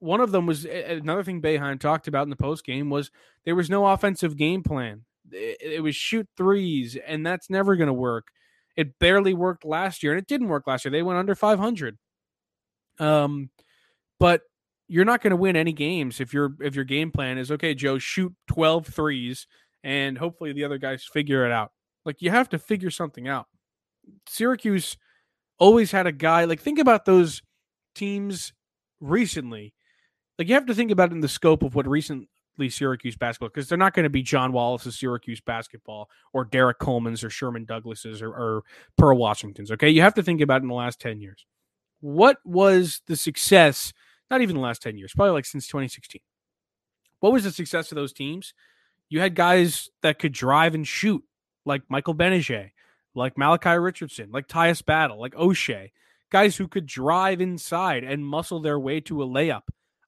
One 0.00 0.20
of 0.20 0.30
them 0.30 0.46
was 0.46 0.64
another 0.64 1.24
thing 1.24 1.42
Boeheim 1.42 1.80
talked 1.80 2.06
about 2.06 2.22
in 2.22 2.30
the 2.30 2.36
post 2.36 2.64
game 2.64 2.90
was 2.90 3.10
there 3.44 3.56
was 3.56 3.70
no 3.70 3.86
offensive 3.86 4.36
game 4.36 4.62
plan. 4.62 5.04
It, 5.30 5.82
was 5.82 5.96
shoot 5.96 6.26
threes, 6.36 6.96
and 7.06 7.26
that's 7.26 7.50
never 7.50 7.76
going 7.76 7.88
to 7.88 7.92
work. 7.92 8.28
It 8.76 8.98
barely 8.98 9.34
worked 9.34 9.64
last 9.64 10.02
year, 10.02 10.12
and 10.12 10.20
it 10.20 10.28
didn't 10.28 10.48
work 10.48 10.66
last 10.66 10.84
year. 10.84 10.92
They 10.92 11.02
went 11.02 11.18
under 11.18 11.34
500. 11.34 11.98
Um, 12.98 13.50
but 14.18 14.42
you're 14.86 15.04
not 15.04 15.20
going 15.20 15.32
to 15.32 15.36
win 15.36 15.56
any 15.56 15.72
games 15.72 16.20
if 16.20 16.32
your 16.32 16.54
if 16.60 16.74
your 16.74 16.84
game 16.84 17.10
plan 17.10 17.38
is 17.38 17.50
okay, 17.50 17.74
Joe, 17.74 17.98
shoot 17.98 18.32
12 18.48 18.86
threes, 18.86 19.46
and 19.84 20.16
hopefully 20.16 20.52
the 20.52 20.64
other 20.64 20.78
guys 20.78 21.04
figure 21.04 21.44
it 21.44 21.52
out. 21.52 21.72
Like 22.04 22.22
you 22.22 22.30
have 22.30 22.48
to 22.50 22.58
figure 22.58 22.90
something 22.90 23.28
out. 23.28 23.46
Syracuse 24.26 24.96
always 25.58 25.90
had 25.90 26.06
a 26.06 26.12
guy 26.12 26.44
like 26.44 26.60
think 26.60 26.78
about 26.78 27.04
those 27.04 27.42
teams 27.94 28.52
recently. 29.00 29.74
Like 30.38 30.48
you 30.48 30.54
have 30.54 30.66
to 30.66 30.74
think 30.74 30.90
about 30.90 31.10
it 31.10 31.14
in 31.14 31.20
the 31.20 31.28
scope 31.28 31.62
of 31.62 31.74
what 31.74 31.86
recently 31.86 32.28
Syracuse 32.68 33.16
basketball 33.16 33.48
because 33.48 33.68
they're 33.68 33.78
not 33.78 33.94
going 33.94 34.04
to 34.04 34.10
be 34.10 34.22
John 34.22 34.52
Wallace's 34.52 34.98
Syracuse 34.98 35.40
basketball 35.40 36.08
or 36.32 36.44
Derrick 36.44 36.78
Coleman's 36.78 37.24
or 37.24 37.30
Sherman 37.30 37.64
Douglas's 37.64 38.22
or, 38.22 38.30
or 38.30 38.62
Pearl 38.96 39.16
Washington's. 39.16 39.70
Okay, 39.72 39.90
you 39.90 40.02
have 40.02 40.14
to 40.14 40.22
think 40.22 40.40
about 40.40 40.62
in 40.62 40.68
the 40.68 40.74
last 40.74 41.00
ten 41.00 41.20
years. 41.20 41.44
What 42.00 42.38
was 42.44 43.02
the 43.06 43.16
success? 43.16 43.92
Not 44.30 44.42
even 44.42 44.56
the 44.56 44.62
last 44.62 44.82
ten 44.82 44.96
years, 44.96 45.12
probably 45.14 45.32
like 45.32 45.46
since 45.46 45.66
2016. 45.66 46.20
What 47.20 47.32
was 47.32 47.44
the 47.44 47.50
success 47.50 47.90
of 47.90 47.96
those 47.96 48.12
teams? 48.12 48.54
You 49.08 49.20
had 49.20 49.34
guys 49.34 49.88
that 50.02 50.18
could 50.18 50.32
drive 50.32 50.74
and 50.74 50.86
shoot, 50.86 51.24
like 51.64 51.82
Michael 51.88 52.14
Gbinije, 52.14 52.70
like 53.14 53.38
Malachi 53.38 53.78
Richardson, 53.78 54.30
like 54.30 54.48
Tyus 54.48 54.84
Battle, 54.84 55.20
like 55.20 55.34
Oshae, 55.34 55.90
guys 56.30 56.56
who 56.56 56.68
could 56.68 56.86
drive 56.86 57.40
inside 57.40 58.04
and 58.04 58.24
muscle 58.24 58.60
their 58.60 58.78
way 58.78 59.00
to 59.00 59.22
a 59.22 59.26
layup. 59.26 59.62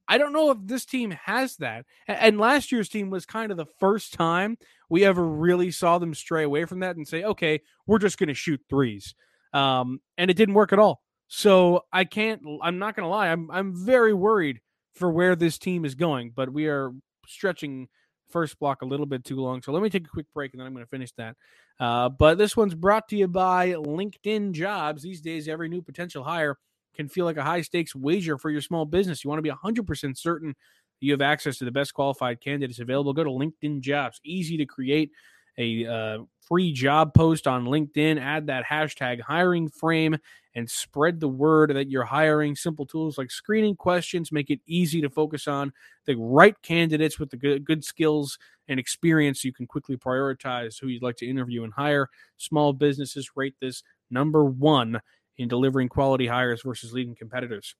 I 0.08 0.18
don't 0.18 0.32
know 0.32 0.50
if 0.50 0.58
this 0.62 0.84
team 0.84 1.12
has 1.12 1.56
that. 1.58 1.86
And 2.08 2.40
last 2.40 2.72
year's 2.72 2.88
team 2.88 3.10
was 3.10 3.26
kind 3.26 3.52
of 3.52 3.56
the 3.56 3.66
first 3.78 4.12
time 4.12 4.58
we 4.88 5.04
ever 5.04 5.24
really 5.24 5.70
saw 5.70 5.98
them 5.98 6.14
stray 6.14 6.42
away 6.42 6.64
from 6.64 6.80
that 6.80 6.96
and 6.96 7.06
say, 7.06 7.22
okay, 7.22 7.60
we're 7.86 8.00
just 8.00 8.18
going 8.18 8.28
to 8.28 8.34
shoot 8.34 8.60
threes. 8.68 9.14
Um, 9.54 10.00
and 10.18 10.28
it 10.28 10.36
didn't 10.36 10.54
work 10.54 10.72
at 10.72 10.80
all. 10.80 11.00
So 11.28 11.84
I 11.92 12.04
can't, 12.04 12.42
I'm 12.60 12.80
not 12.80 12.96
going 12.96 13.04
to 13.04 13.08
lie. 13.08 13.28
I'm, 13.28 13.50
I'm 13.52 13.86
very 13.86 14.12
worried 14.12 14.60
for 14.94 15.12
where 15.12 15.36
this 15.36 15.58
team 15.58 15.84
is 15.84 15.94
going, 15.94 16.32
but 16.34 16.52
we 16.52 16.66
are 16.66 16.90
stretching 17.28 17.88
first 18.30 18.58
block 18.58 18.82
a 18.82 18.86
little 18.86 19.06
bit 19.06 19.24
too 19.24 19.36
long. 19.36 19.62
So 19.62 19.72
let 19.72 19.82
me 19.82 19.90
take 19.90 20.06
a 20.06 20.10
quick 20.10 20.26
break 20.34 20.52
and 20.52 20.60
then 20.60 20.66
I'm 20.66 20.72
going 20.72 20.84
to 20.84 20.90
finish 20.90 21.12
that. 21.12 21.36
Uh, 21.78 22.08
but 22.08 22.38
this 22.38 22.56
one's 22.56 22.74
brought 22.74 23.08
to 23.08 23.16
you 23.16 23.28
by 23.28 23.72
LinkedIn 23.72 24.52
Jobs. 24.52 25.02
These 25.02 25.20
days, 25.20 25.48
every 25.48 25.68
new 25.68 25.82
potential 25.82 26.22
hire 26.22 26.56
can 26.94 27.08
feel 27.08 27.24
like 27.24 27.36
a 27.36 27.42
high 27.42 27.62
stakes 27.62 27.94
wager 27.94 28.36
for 28.36 28.50
your 28.50 28.60
small 28.60 28.84
business. 28.84 29.24
You 29.24 29.30
want 29.30 29.38
to 29.38 29.42
be 29.42 29.50
100% 29.50 30.18
certain 30.18 30.54
you 31.00 31.12
have 31.12 31.22
access 31.22 31.56
to 31.58 31.64
the 31.64 31.72
best 31.72 31.94
qualified 31.94 32.40
candidates 32.40 32.78
available. 32.78 33.12
Go 33.12 33.24
to 33.24 33.30
LinkedIn 33.30 33.80
Jobs. 33.80 34.20
Easy 34.24 34.56
to 34.58 34.66
create 34.66 35.10
a 35.58 35.86
uh, 35.86 36.18
free 36.50 36.72
job 36.72 37.14
post 37.14 37.46
on 37.46 37.66
LinkedIn. 37.66 38.20
Add 38.20 38.48
that 38.48 38.66
hashtag 38.66 39.20
hiring 39.20 39.68
frame 39.68 40.16
and 40.56 40.68
spread 40.68 41.20
the 41.20 41.28
word 41.28 41.72
that 41.74 41.88
you're 41.88 42.04
hiring. 42.04 42.56
Simple 42.56 42.84
tools 42.84 43.16
like 43.16 43.30
screening 43.30 43.76
questions 43.76 44.32
make 44.32 44.50
it 44.50 44.60
easy 44.66 45.00
to 45.00 45.08
focus 45.08 45.46
on 45.46 45.72
the 46.06 46.16
right 46.16 46.60
candidates 46.62 47.20
with 47.20 47.30
the 47.30 47.36
good, 47.36 47.64
good 47.64 47.84
skills 47.84 48.36
and 48.66 48.80
experience. 48.80 49.44
You 49.44 49.52
can 49.52 49.66
quickly 49.66 49.96
prioritize 49.96 50.80
who 50.80 50.88
you'd 50.88 51.04
like 51.04 51.16
to 51.18 51.26
interview 51.26 51.62
and 51.62 51.72
hire. 51.72 52.08
Small 52.36 52.72
businesses 52.72 53.30
rate 53.36 53.54
this 53.60 53.84
number 54.10 54.44
one 54.44 55.00
in 55.38 55.46
delivering 55.46 55.88
quality 55.88 56.26
hires 56.26 56.62
versus 56.62 56.92
leading 56.92 57.14
competitors. 57.14 57.76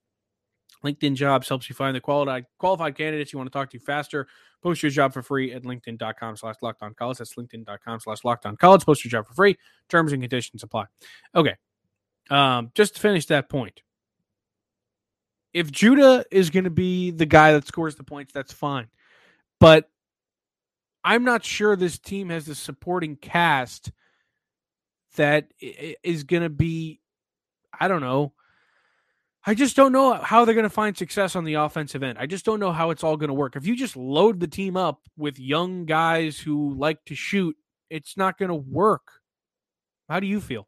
LinkedIn 0.85 1.15
Jobs 1.15 1.49
helps 1.49 1.69
you 1.69 1.75
find 1.75 1.95
the 1.95 2.01
qualified 2.01 2.47
qualified 2.59 2.97
candidates 2.97 3.33
you 3.33 3.39
want 3.39 3.51
to 3.51 3.57
talk 3.57 3.71
to 3.71 3.79
faster. 3.79 4.27
Post 4.63 4.83
your 4.83 4.91
job 4.91 5.13
for 5.13 5.23
free 5.23 5.53
at 5.53 5.63
linkedin.com 5.63 6.37
slash 6.37 6.57
locked 6.63 6.83
on 6.83 6.95
college. 6.95 7.19
That's 7.19 7.35
linkedin.com 7.35 8.01
slash 8.01 8.25
locked 8.25 8.47
on 8.47 8.57
college. 8.57 8.85
Post 8.85 9.05
your 9.05 9.11
job 9.11 9.27
for 9.27 9.35
free. 9.35 9.57
Terms 9.89 10.13
and 10.13 10.23
conditions 10.23 10.63
apply. 10.63 10.87
Okay. 11.35 11.57
Um, 12.29 12.71
just 12.75 12.95
to 12.95 13.01
finish 13.01 13.27
that 13.27 13.49
point. 13.49 13.83
If 15.53 15.73
Judah 15.73 16.25
is 16.31 16.51
going 16.51 16.65
to 16.65 16.71
be 16.71 17.11
the 17.11 17.27
guy 17.27 17.53
that 17.53 17.67
scores 17.67 17.97
the 17.97 18.05
points, 18.05 18.33
that's 18.33 18.53
fine. 18.53 18.89
But 19.59 19.91
I'm 21.03 21.25
not 21.25 21.45
sure 21.45 21.75
this 21.75 21.99
team 21.99 22.29
has 22.29 22.47
the 22.47 22.55
supporting 22.55 23.17
cast 23.17 23.91
that 25.17 25.49
is 25.61 26.25
going 26.25 26.43
to 26.43 26.51
be, 26.51 27.01
I 27.79 27.89
don't 27.89 28.03
know, 28.03 28.33
I 29.47 29.55
just 29.55 29.75
don't 29.75 29.93
know 29.93 30.15
how 30.15 30.45
they're 30.45 30.55
going 30.55 30.65
to 30.65 30.71
find 30.71 30.97
success 30.97 31.35
on 31.35 31.45
the 31.45 31.55
offensive 31.55 32.03
end. 32.03 32.19
I 32.19 32.27
just 32.27 32.45
don't 32.45 32.61
know 32.61 32.73
how 32.73 32.91
it's 32.91 33.03
all 33.03 33.17
going 33.17 33.29
to 33.29 33.35
work. 33.35 33.57
If 33.57 33.67
you 33.67 33.75
just 33.75 33.97
load 33.97 34.39
the 34.39 34.47
team 34.47 34.77
up 34.77 35.01
with 35.17 35.39
young 35.39 35.87
guys 35.87 36.39
who 36.39 36.75
like 36.75 37.03
to 37.07 37.15
shoot, 37.15 37.57
it's 37.89 38.19
not 38.19 38.39
going 38.39 38.51
to 38.51 38.55
work. 38.55 39.03
How 40.11 40.21
do 40.21 40.27
you 40.27 40.41
feel? 40.41 40.67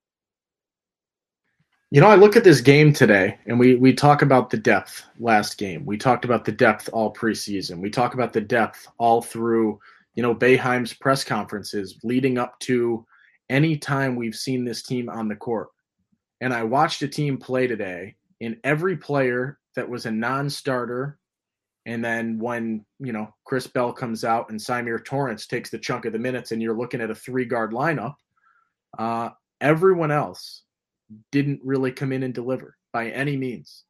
You 1.91 2.01
know, 2.01 2.07
I 2.09 2.15
look 2.15 2.37
at 2.37 2.45
this 2.45 2.63
game 2.63 2.95
today 2.95 3.39
and 3.45 3.59
we 3.59 3.75
we 3.75 3.93
talk 3.93 4.23
about 4.23 4.49
the 4.49 4.57
depth 4.57 5.05
last 5.19 5.59
game. 5.59 5.85
We 5.85 5.99
talked 5.99 6.25
about 6.25 6.47
the 6.47 6.53
depth 6.53 6.89
all 6.95 7.13
preseason. 7.13 7.81
We 7.83 7.91
talk 7.91 8.15
about 8.15 8.33
the 8.33 8.41
depth 8.41 8.89
all 8.97 9.21
through, 9.21 9.79
you 10.15 10.23
know, 10.23 10.35
Boeheim's 10.35 10.95
press 10.95 11.23
conferences 11.23 11.99
leading 12.03 12.39
up 12.39 12.59
to 12.61 13.05
any 13.51 13.77
time 13.77 14.17
we've 14.17 14.35
seen 14.35 14.65
this 14.65 14.83
team 14.83 15.11
on 15.11 15.29
the 15.29 15.37
court. 15.37 15.69
And 16.41 16.55
I 16.55 16.63
watched 16.63 17.03
a 17.03 17.09
team 17.09 17.37
play 17.37 17.67
today 17.67 18.17
in 18.43 18.59
every 18.65 18.97
player 18.97 19.57
that 19.77 19.89
was 19.89 20.05
a 20.05 20.11
non 20.11 20.51
starter 20.51 21.19
And 21.87 22.05
then 22.05 22.39
when, 22.39 22.85
you 22.99 23.13
know, 23.13 23.33
Chris 23.45 23.67
Bell 23.69 23.93
comes 23.93 24.25
out 24.25 24.51
and 24.51 24.61
Symir 24.61 25.05
Torrence 25.05 25.47
takes 25.47 25.71
the 25.71 25.79
chunk 25.79 26.05
of 26.05 26.13
the 26.13 26.19
minutes 26.19 26.51
and 26.51 26.61
you're 26.61 26.77
looking 26.77 27.01
at 27.01 27.11
a 27.11 27.15
three 27.15 27.45
guard 27.45 27.73
lineup, 27.73 28.15
uh, 28.99 29.31
everyone 29.61 30.11
else 30.11 30.65
didn't 31.31 31.61
really 31.65 31.93
come 31.93 32.13
in 32.13 32.25
and 32.25 32.35
deliver 32.35 32.77
by 32.93 33.11
any 33.11 33.37
means. 33.37 33.85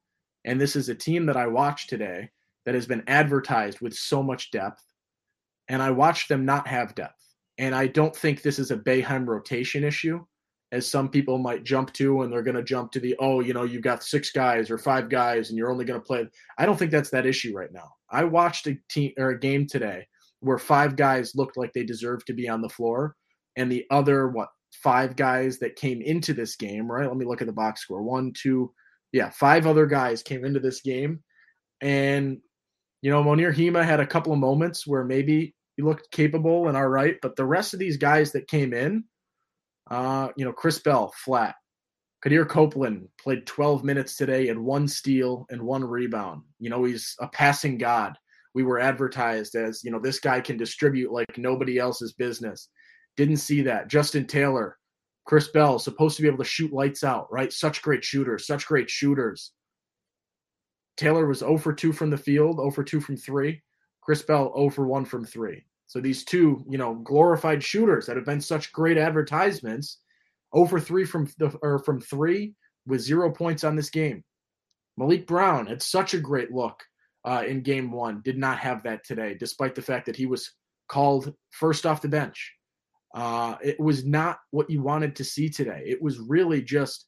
And 0.44 0.60
this 0.60 0.76
is 0.76 0.88
a 0.88 0.94
team 0.94 1.26
that 1.26 1.36
I 1.36 1.46
watched 1.46 1.88
today 1.88 2.30
that 2.66 2.74
has 2.74 2.86
been 2.86 3.04
advertised 3.06 3.80
with 3.80 3.94
so 3.94 4.22
much 4.22 4.50
depth. 4.50 4.82
And 5.68 5.82
I 5.82 5.90
watched 5.90 6.28
them 6.28 6.44
not 6.44 6.66
have 6.66 6.94
depth. 6.94 7.24
And 7.58 7.74
I 7.74 7.86
don't 7.86 8.14
think 8.14 8.42
this 8.42 8.58
is 8.58 8.70
a 8.70 8.76
Boeheim 8.76 9.26
rotation 9.26 9.82
issue 9.82 10.24
as 10.72 10.88
some 10.88 11.10
people 11.10 11.36
might 11.36 11.64
jump 11.64 11.92
to 11.92 12.22
and 12.22 12.32
they're 12.32 12.42
going 12.42 12.56
to 12.56 12.62
jump 12.64 12.90
to 12.90 12.98
the 12.98 13.14
oh 13.20 13.40
you 13.40 13.52
know 13.52 13.62
you've 13.62 13.82
got 13.82 14.02
six 14.02 14.30
guys 14.30 14.70
or 14.70 14.78
five 14.78 15.08
guys 15.08 15.50
and 15.50 15.58
you're 15.58 15.70
only 15.70 15.84
going 15.84 16.00
to 16.00 16.04
play. 16.04 16.26
I 16.58 16.66
don't 16.66 16.78
think 16.78 16.90
that's 16.90 17.10
that 17.10 17.26
issue 17.26 17.54
right 17.54 17.72
now. 17.72 17.92
I 18.10 18.24
watched 18.24 18.66
a 18.66 18.76
team 18.88 19.12
or 19.18 19.30
a 19.30 19.38
game 19.38 19.66
today 19.66 20.08
where 20.40 20.58
five 20.58 20.96
guys 20.96 21.36
looked 21.36 21.56
like 21.56 21.72
they 21.72 21.84
deserved 21.84 22.26
to 22.26 22.32
be 22.32 22.48
on 22.48 22.62
the 22.62 22.68
floor 22.68 23.14
and 23.56 23.70
the 23.70 23.84
other 23.90 24.28
what 24.28 24.48
five 24.72 25.14
guys 25.14 25.58
that 25.58 25.76
came 25.76 26.00
into 26.00 26.32
this 26.32 26.56
game 26.56 26.90
right? 26.90 27.06
Let 27.06 27.16
me 27.16 27.26
look 27.26 27.42
at 27.42 27.46
the 27.46 27.52
box 27.52 27.82
score. 27.82 28.02
One 28.02 28.32
two 28.32 28.72
yeah 29.12 29.30
five 29.30 29.66
other 29.66 29.86
guys 29.86 30.22
came 30.22 30.44
into 30.44 30.58
this 30.58 30.80
game. 30.80 31.22
And 31.82 32.38
you 33.02 33.10
know 33.10 33.22
Mounir 33.22 33.54
Hima 33.54 33.84
had 33.84 34.00
a 34.00 34.06
couple 34.06 34.32
of 34.32 34.38
moments 34.38 34.86
where 34.86 35.04
maybe 35.04 35.54
he 35.76 35.82
looked 35.82 36.10
capable 36.10 36.68
and 36.68 36.76
all 36.76 36.88
right 36.88 37.16
but 37.20 37.36
the 37.36 37.44
rest 37.44 37.72
of 37.74 37.80
these 37.80 37.96
guys 37.96 38.32
that 38.32 38.46
came 38.46 38.72
in 38.72 39.04
uh, 39.90 40.28
you 40.36 40.44
know, 40.44 40.52
Chris 40.52 40.78
Bell, 40.78 41.12
flat. 41.16 41.54
Quadir 42.24 42.48
Copeland 42.48 43.08
played 43.20 43.46
12 43.46 43.82
minutes 43.82 44.16
today 44.16 44.48
and 44.48 44.64
one 44.64 44.86
steal 44.86 45.44
and 45.50 45.60
one 45.60 45.84
rebound. 45.84 46.42
You 46.60 46.70
know, 46.70 46.84
he's 46.84 47.16
a 47.20 47.26
passing 47.28 47.78
god. 47.78 48.16
We 48.54 48.62
were 48.62 48.78
advertised 48.78 49.56
as, 49.56 49.82
you 49.82 49.90
know, 49.90 49.98
this 49.98 50.20
guy 50.20 50.40
can 50.40 50.56
distribute 50.56 51.10
like 51.10 51.36
nobody 51.36 51.78
else's 51.78 52.12
business. 52.12 52.68
Didn't 53.16 53.38
see 53.38 53.62
that. 53.62 53.88
Justin 53.88 54.26
Taylor, 54.26 54.78
Chris 55.24 55.48
Bell, 55.48 55.78
supposed 55.78 56.16
to 56.16 56.22
be 56.22 56.28
able 56.28 56.38
to 56.38 56.44
shoot 56.44 56.72
lights 56.72 57.02
out, 57.02 57.26
right? 57.32 57.52
Such 57.52 57.82
great 57.82 58.04
shooters, 58.04 58.46
such 58.46 58.66
great 58.66 58.88
shooters. 58.88 59.52
Taylor 60.96 61.26
was 61.26 61.38
0 61.38 61.58
for 61.58 61.72
2 61.72 61.92
from 61.92 62.10
the 62.10 62.16
field, 62.16 62.58
0 62.58 62.70
for 62.70 62.84
2 62.84 63.00
from 63.00 63.16
3. 63.16 63.60
Chris 64.00 64.22
Bell 64.22 64.52
0 64.56 64.70
for 64.70 64.86
1 64.86 65.04
from 65.06 65.24
3. 65.24 65.64
So 65.92 66.00
these 66.00 66.24
two, 66.24 66.64
you 66.70 66.78
know, 66.78 66.94
glorified 66.94 67.62
shooters 67.62 68.06
that 68.06 68.16
have 68.16 68.24
been 68.24 68.40
such 68.40 68.72
great 68.72 68.96
advertisements, 68.96 69.98
over 70.50 70.80
three 70.80 71.04
from 71.04 71.28
the 71.36 71.54
or 71.60 71.80
from 71.80 72.00
three 72.00 72.54
with 72.86 73.02
zero 73.02 73.30
points 73.30 73.62
on 73.62 73.76
this 73.76 73.90
game. 73.90 74.24
Maliq 74.98 75.26
Brown 75.26 75.66
had 75.66 75.82
such 75.82 76.14
a 76.14 76.18
great 76.18 76.50
look 76.50 76.82
uh, 77.26 77.44
in 77.46 77.60
game 77.60 77.92
one. 77.92 78.22
Did 78.24 78.38
not 78.38 78.58
have 78.60 78.84
that 78.84 79.04
today, 79.04 79.36
despite 79.38 79.74
the 79.74 79.82
fact 79.82 80.06
that 80.06 80.16
he 80.16 80.24
was 80.24 80.54
called 80.88 81.34
first 81.50 81.84
off 81.84 82.00
the 82.00 82.08
bench. 82.08 82.54
Uh, 83.14 83.56
it 83.62 83.78
was 83.78 84.02
not 84.06 84.38
what 84.50 84.70
you 84.70 84.80
wanted 84.80 85.14
to 85.16 85.24
see 85.24 85.50
today. 85.50 85.82
It 85.84 86.00
was 86.00 86.18
really 86.18 86.62
just 86.62 87.04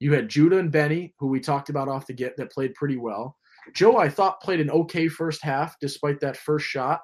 you 0.00 0.12
had 0.12 0.28
Judah 0.28 0.58
and 0.58 0.70
Benny, 0.70 1.14
who 1.18 1.28
we 1.28 1.40
talked 1.40 1.70
about 1.70 1.88
off 1.88 2.06
the 2.06 2.12
get, 2.12 2.36
that 2.36 2.52
played 2.52 2.74
pretty 2.74 2.98
well. 2.98 3.38
Joe, 3.74 3.96
I 3.96 4.10
thought 4.10 4.42
played 4.42 4.60
an 4.60 4.70
okay 4.70 5.08
first 5.08 5.42
half, 5.42 5.76
despite 5.80 6.20
that 6.20 6.36
first 6.36 6.66
shot 6.66 7.00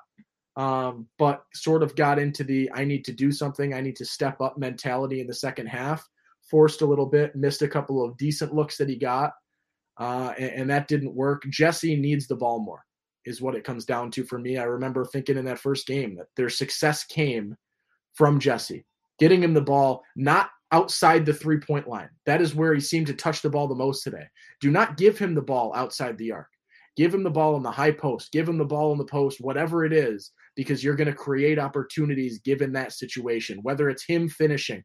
um, 0.56 1.08
but 1.18 1.44
sort 1.52 1.82
of 1.82 1.96
got 1.96 2.18
into 2.18 2.44
the 2.44 2.70
I 2.72 2.84
need 2.84 3.04
to 3.06 3.12
do 3.12 3.32
something, 3.32 3.74
I 3.74 3.80
need 3.80 3.96
to 3.96 4.04
step 4.04 4.40
up 4.40 4.56
mentality 4.58 5.20
in 5.20 5.26
the 5.26 5.34
second 5.34 5.66
half. 5.66 6.08
Forced 6.50 6.82
a 6.82 6.86
little 6.86 7.06
bit, 7.06 7.34
missed 7.34 7.62
a 7.62 7.68
couple 7.68 8.04
of 8.04 8.16
decent 8.18 8.54
looks 8.54 8.76
that 8.76 8.88
he 8.88 8.96
got, 8.96 9.32
uh, 9.98 10.34
and, 10.38 10.50
and 10.50 10.70
that 10.70 10.88
didn't 10.88 11.14
work. 11.14 11.42
Jesse 11.48 11.96
needs 11.96 12.26
the 12.26 12.36
ball 12.36 12.60
more, 12.60 12.84
is 13.24 13.40
what 13.40 13.54
it 13.54 13.64
comes 13.64 13.84
down 13.84 14.10
to 14.12 14.24
for 14.24 14.38
me. 14.38 14.58
I 14.58 14.64
remember 14.64 15.04
thinking 15.04 15.38
in 15.38 15.46
that 15.46 15.58
first 15.58 15.86
game 15.86 16.16
that 16.16 16.26
their 16.36 16.50
success 16.50 17.02
came 17.04 17.56
from 18.12 18.38
Jesse, 18.38 18.84
getting 19.18 19.42
him 19.42 19.54
the 19.54 19.60
ball, 19.62 20.02
not 20.16 20.50
outside 20.70 21.24
the 21.24 21.32
three 21.32 21.58
point 21.58 21.88
line. 21.88 22.10
That 22.26 22.42
is 22.42 22.54
where 22.54 22.74
he 22.74 22.80
seemed 22.80 23.06
to 23.06 23.14
touch 23.14 23.42
the 23.42 23.50
ball 23.50 23.66
the 23.66 23.74
most 23.74 24.02
today. 24.02 24.26
Do 24.60 24.70
not 24.70 24.96
give 24.96 25.18
him 25.18 25.34
the 25.34 25.42
ball 25.42 25.72
outside 25.74 26.18
the 26.18 26.32
arc. 26.32 26.48
Give 26.96 27.12
him 27.12 27.22
the 27.22 27.30
ball 27.30 27.56
in 27.56 27.62
the 27.62 27.70
high 27.70 27.90
post. 27.90 28.32
Give 28.32 28.48
him 28.48 28.58
the 28.58 28.64
ball 28.64 28.92
in 28.92 28.98
the 28.98 29.04
post, 29.04 29.40
whatever 29.40 29.84
it 29.84 29.92
is, 29.92 30.30
because 30.56 30.82
you're 30.82 30.96
going 30.96 31.08
to 31.08 31.14
create 31.14 31.58
opportunities 31.58 32.38
given 32.40 32.72
that 32.72 32.92
situation, 32.92 33.58
whether 33.62 33.88
it's 33.88 34.04
him 34.04 34.28
finishing, 34.28 34.82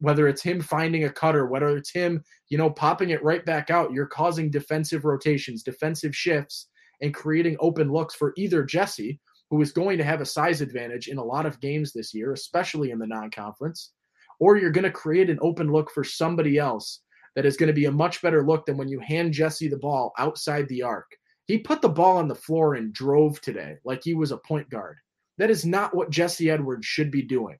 whether 0.00 0.28
it's 0.28 0.42
him 0.42 0.60
finding 0.60 1.04
a 1.04 1.12
cutter, 1.12 1.46
whether 1.46 1.76
it's 1.76 1.92
him, 1.92 2.22
you 2.48 2.58
know, 2.58 2.70
popping 2.70 3.10
it 3.10 3.22
right 3.22 3.44
back 3.44 3.70
out. 3.70 3.92
You're 3.92 4.06
causing 4.06 4.50
defensive 4.50 5.04
rotations, 5.04 5.62
defensive 5.62 6.14
shifts, 6.14 6.68
and 7.00 7.14
creating 7.14 7.56
open 7.60 7.92
looks 7.92 8.14
for 8.14 8.32
either 8.36 8.64
Jesse, 8.64 9.20
who 9.50 9.60
is 9.60 9.72
going 9.72 9.98
to 9.98 10.04
have 10.04 10.20
a 10.20 10.26
size 10.26 10.60
advantage 10.60 11.08
in 11.08 11.18
a 11.18 11.24
lot 11.24 11.46
of 11.46 11.60
games 11.60 11.92
this 11.92 12.12
year, 12.14 12.32
especially 12.32 12.90
in 12.90 12.98
the 12.98 13.06
non 13.06 13.30
conference, 13.30 13.92
or 14.40 14.56
you're 14.56 14.70
going 14.70 14.84
to 14.84 14.90
create 14.90 15.30
an 15.30 15.38
open 15.40 15.70
look 15.70 15.90
for 15.90 16.04
somebody 16.04 16.58
else 16.58 17.02
that 17.36 17.46
is 17.46 17.56
going 17.56 17.68
to 17.68 17.72
be 17.72 17.86
a 17.86 17.92
much 17.92 18.20
better 18.22 18.44
look 18.44 18.66
than 18.66 18.76
when 18.76 18.88
you 18.88 19.00
hand 19.00 19.32
Jesse 19.32 19.68
the 19.68 19.78
ball 19.78 20.12
outside 20.18 20.68
the 20.68 20.82
arc 20.82 21.06
he 21.46 21.58
put 21.58 21.82
the 21.82 21.88
ball 21.88 22.18
on 22.18 22.28
the 22.28 22.34
floor 22.34 22.74
and 22.74 22.92
drove 22.92 23.40
today 23.40 23.76
like 23.84 24.02
he 24.04 24.14
was 24.14 24.32
a 24.32 24.36
point 24.38 24.70
guard. 24.70 24.96
That 25.38 25.50
is 25.50 25.64
not 25.64 25.94
what 25.94 26.10
Jesse 26.10 26.50
Edwards 26.50 26.86
should 26.86 27.10
be 27.10 27.22
doing. 27.22 27.58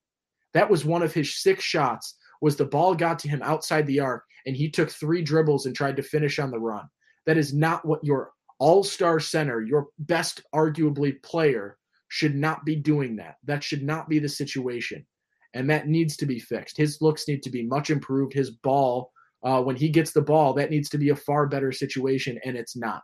That 0.55 0.71
was 0.71 0.85
one 0.85 1.03
of 1.03 1.15
his 1.15 1.41
six 1.43 1.65
shots 1.65 2.17
was 2.41 2.57
the 2.57 2.65
ball 2.65 2.95
got 2.95 3.19
to 3.21 3.29
him 3.29 3.41
outside 3.43 3.87
the 3.87 4.01
arc 4.01 4.25
and 4.47 4.57
he 4.57 4.71
took 4.71 4.91
three 4.91 5.23
dribbles 5.23 5.67
and 5.67 5.75
tried 5.75 5.97
to 5.97 6.03
finish 6.03 6.39
on 6.39 6.51
the 6.51 6.59
run. 6.59 6.85
That 7.27 7.39
is 7.39 7.55
not 7.55 7.85
what 7.87 8.05
your 8.05 8.33
all-star 8.59 9.21
center, 9.21 9.63
your 9.63 9.89
best 10.01 10.43
arguably 10.55 11.23
player 11.23 11.79
should 12.09 12.35
not 12.35 12.65
be 12.65 12.77
doing 12.77 13.17
that. 13.17 13.37
That 13.45 13.65
should 13.65 13.83
not 13.83 14.09
be 14.09 14.19
the 14.19 14.29
situation. 14.29 15.07
And 15.55 15.69
that 15.71 15.89
needs 15.89 16.17
to 16.19 16.27
be 16.27 16.39
fixed. 16.39 16.77
His 16.77 17.01
looks 17.01 17.29
need 17.29 17.43
to 17.43 17.51
be 17.51 17.63
much 17.63 17.91
improved. 17.91 18.33
His 18.33 18.51
ball, 18.51 19.13
uh, 19.45 19.63
when 19.63 19.77
he 19.77 19.89
gets 19.89 20.13
the 20.13 20.23
ball, 20.23 20.53
that 20.55 20.71
needs 20.71 20.89
to 20.91 20.99
be 20.99 21.11
a 21.11 21.17
far 21.17 21.47
better 21.47 21.73
situation, 21.73 22.39
and 22.45 22.57
it's 22.57 22.77
not. 22.77 23.03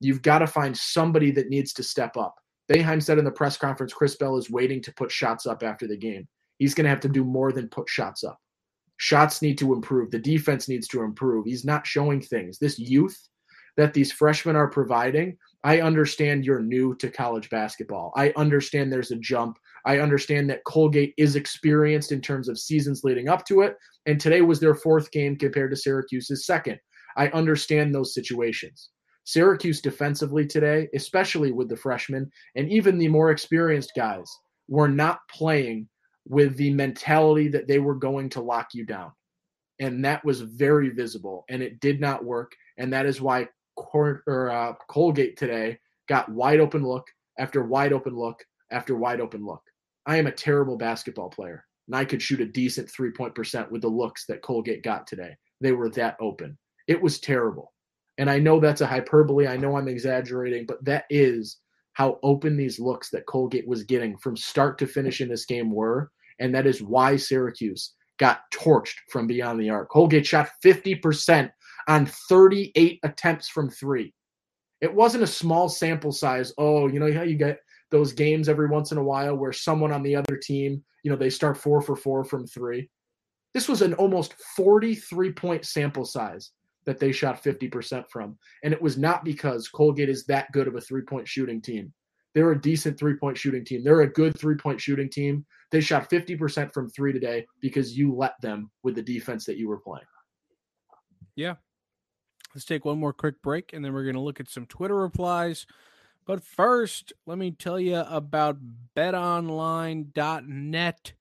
You've 0.00 0.22
got 0.22 0.40
to 0.40 0.46
find 0.46 0.76
somebody 0.76 1.30
that 1.32 1.48
needs 1.48 1.72
to 1.74 1.82
step 1.82 2.16
up. 2.16 2.34
Boeheim 2.70 3.02
said 3.02 3.18
in 3.18 3.24
the 3.24 3.30
press 3.30 3.56
conference, 3.56 3.92
Chris 3.92 4.16
Bell 4.16 4.36
is 4.36 4.50
waiting 4.50 4.80
to 4.82 4.94
put 4.94 5.10
shots 5.10 5.46
up 5.46 5.62
after 5.62 5.86
the 5.86 5.96
game. 5.96 6.26
He's 6.58 6.74
going 6.74 6.84
to 6.84 6.90
have 6.90 7.00
to 7.00 7.08
do 7.08 7.24
more 7.24 7.52
than 7.52 7.68
put 7.68 7.88
shots 7.88 8.24
up. 8.24 8.38
Shots 8.96 9.42
need 9.42 9.58
to 9.58 9.74
improve. 9.74 10.10
The 10.10 10.18
defense 10.18 10.68
needs 10.68 10.88
to 10.88 11.02
improve. 11.02 11.46
He's 11.46 11.64
not 11.64 11.86
showing 11.86 12.20
things. 12.20 12.58
This 12.58 12.78
youth 12.78 13.18
that 13.76 13.92
these 13.92 14.12
freshmen 14.12 14.56
are 14.56 14.68
providing, 14.68 15.36
I 15.64 15.80
understand 15.80 16.44
you're 16.44 16.60
new 16.60 16.94
to 16.96 17.10
college 17.10 17.50
basketball. 17.50 18.12
I 18.16 18.32
understand 18.36 18.92
there's 18.92 19.10
a 19.10 19.16
jump. 19.16 19.58
I 19.84 19.98
understand 19.98 20.48
that 20.50 20.64
Colgate 20.64 21.12
is 21.18 21.36
experienced 21.36 22.12
in 22.12 22.20
terms 22.20 22.48
of 22.48 22.58
seasons 22.58 23.02
leading 23.02 23.28
up 23.28 23.44
to 23.46 23.62
it. 23.62 23.76
And 24.06 24.20
today 24.20 24.42
was 24.42 24.60
their 24.60 24.74
fourth 24.74 25.10
game 25.10 25.36
compared 25.36 25.70
to 25.72 25.76
Syracuse's 25.76 26.46
second. 26.46 26.78
I 27.16 27.28
understand 27.28 27.94
those 27.94 28.14
situations. 28.14 28.90
Syracuse 29.24 29.80
defensively 29.80 30.46
today, 30.46 30.88
especially 30.94 31.50
with 31.52 31.68
the 31.68 31.76
freshmen 31.76 32.30
and 32.54 32.70
even 32.70 32.98
the 32.98 33.08
more 33.08 33.30
experienced 33.30 33.92
guys, 33.96 34.30
were 34.68 34.88
not 34.88 35.20
playing 35.30 35.88
with 36.26 36.56
the 36.56 36.72
mentality 36.72 37.48
that 37.48 37.66
they 37.66 37.78
were 37.78 37.94
going 37.94 38.28
to 38.30 38.40
lock 38.40 38.68
you 38.74 38.84
down. 38.84 39.12
And 39.80 40.04
that 40.04 40.24
was 40.24 40.40
very 40.40 40.90
visible 40.90 41.44
and 41.48 41.62
it 41.62 41.80
did 41.80 42.00
not 42.00 42.24
work. 42.24 42.52
And 42.78 42.92
that 42.92 43.06
is 43.06 43.20
why 43.20 43.48
Cor- 43.76 44.22
or, 44.26 44.50
uh, 44.50 44.74
Colgate 44.88 45.36
today 45.36 45.78
got 46.08 46.30
wide 46.30 46.60
open 46.60 46.86
look 46.86 47.06
after 47.38 47.64
wide 47.64 47.92
open 47.92 48.14
look 48.16 48.44
after 48.70 48.94
wide 48.96 49.20
open 49.20 49.44
look. 49.44 49.62
I 50.06 50.16
am 50.16 50.26
a 50.26 50.32
terrible 50.32 50.76
basketball 50.76 51.30
player 51.30 51.64
and 51.88 51.96
I 51.96 52.04
could 52.04 52.22
shoot 52.22 52.40
a 52.40 52.46
decent 52.46 52.90
three 52.90 53.10
point 53.10 53.34
percent 53.34 53.70
with 53.70 53.82
the 53.82 53.88
looks 53.88 54.26
that 54.26 54.42
Colgate 54.42 54.82
got 54.82 55.06
today. 55.06 55.36
They 55.60 55.72
were 55.72 55.90
that 55.90 56.16
open. 56.20 56.56
It 56.86 57.00
was 57.00 57.18
terrible. 57.18 57.73
And 58.18 58.30
I 58.30 58.38
know 58.38 58.60
that's 58.60 58.80
a 58.80 58.86
hyperbole. 58.86 59.46
I 59.46 59.56
know 59.56 59.76
I'm 59.76 59.88
exaggerating, 59.88 60.66
but 60.66 60.84
that 60.84 61.04
is 61.10 61.58
how 61.94 62.18
open 62.22 62.56
these 62.56 62.78
looks 62.78 63.10
that 63.10 63.26
Colgate 63.26 63.66
was 63.66 63.84
getting 63.84 64.16
from 64.16 64.36
start 64.36 64.78
to 64.78 64.86
finish 64.86 65.20
in 65.20 65.28
this 65.28 65.46
game 65.46 65.70
were. 65.70 66.10
And 66.38 66.54
that 66.54 66.66
is 66.66 66.82
why 66.82 67.16
Syracuse 67.16 67.94
got 68.18 68.42
torched 68.52 68.96
from 69.10 69.26
beyond 69.26 69.60
the 69.60 69.70
arc. 69.70 69.90
Colgate 69.90 70.26
shot 70.26 70.50
50% 70.64 71.50
on 71.88 72.06
38 72.06 73.00
attempts 73.02 73.48
from 73.48 73.70
three. 73.70 74.12
It 74.80 74.92
wasn't 74.92 75.24
a 75.24 75.28
small 75.28 75.68
sample 75.68 76.12
size. 76.12 76.52
Oh, 76.58 76.88
you 76.88 76.98
know 77.00 77.12
how 77.12 77.22
you 77.22 77.36
get 77.36 77.60
those 77.90 78.12
games 78.12 78.48
every 78.48 78.68
once 78.68 78.92
in 78.92 78.98
a 78.98 79.04
while 79.04 79.36
where 79.36 79.52
someone 79.52 79.92
on 79.92 80.02
the 80.02 80.16
other 80.16 80.36
team, 80.36 80.82
you 81.02 81.10
know, 81.10 81.16
they 81.16 81.30
start 81.30 81.56
four 81.56 81.80
for 81.80 81.96
four 81.96 82.24
from 82.24 82.46
three. 82.46 82.88
This 83.52 83.68
was 83.68 83.82
an 83.82 83.94
almost 83.94 84.34
43 84.56 85.32
point 85.32 85.64
sample 85.64 86.04
size 86.04 86.50
that 86.86 86.98
they 86.98 87.12
shot 87.12 87.42
50% 87.42 88.04
from. 88.10 88.36
And 88.62 88.72
it 88.72 88.80
was 88.80 88.96
not 88.98 89.24
because 89.24 89.68
Colgate 89.68 90.08
is 90.08 90.24
that 90.26 90.50
good 90.52 90.68
of 90.68 90.76
a 90.76 90.80
three 90.80 91.02
point 91.02 91.28
shooting 91.28 91.60
team. 91.60 91.92
They're 92.34 92.52
a 92.52 92.60
decent 92.60 92.98
three 92.98 93.14
point 93.14 93.38
shooting 93.38 93.64
team. 93.64 93.84
They're 93.84 94.02
a 94.02 94.12
good 94.12 94.38
three 94.38 94.56
point 94.56 94.80
shooting 94.80 95.08
team. 95.08 95.46
They 95.70 95.80
shot 95.80 96.10
50% 96.10 96.72
from 96.72 96.90
three 96.90 97.12
today 97.12 97.46
because 97.60 97.96
you 97.96 98.12
let 98.14 98.40
them 98.40 98.70
with 98.82 98.96
the 98.96 99.02
defense 99.02 99.44
that 99.46 99.56
you 99.56 99.68
were 99.68 99.80
playing. 99.80 100.06
Yeah. 101.36 101.54
Let's 102.54 102.64
take 102.64 102.84
one 102.84 102.98
more 102.98 103.12
quick 103.12 103.40
break 103.42 103.72
and 103.72 103.84
then 103.84 103.92
we're 103.92 104.04
going 104.04 104.14
to 104.14 104.20
look 104.20 104.38
at 104.40 104.48
some 104.48 104.66
Twitter 104.66 104.96
replies 104.96 105.66
But 106.26 106.44
first, 106.44 107.12
let 107.26 107.38
me 107.38 107.52
tell 107.52 107.80
you 107.80 107.98
about 107.98 108.58
betonline.net. 108.96 111.12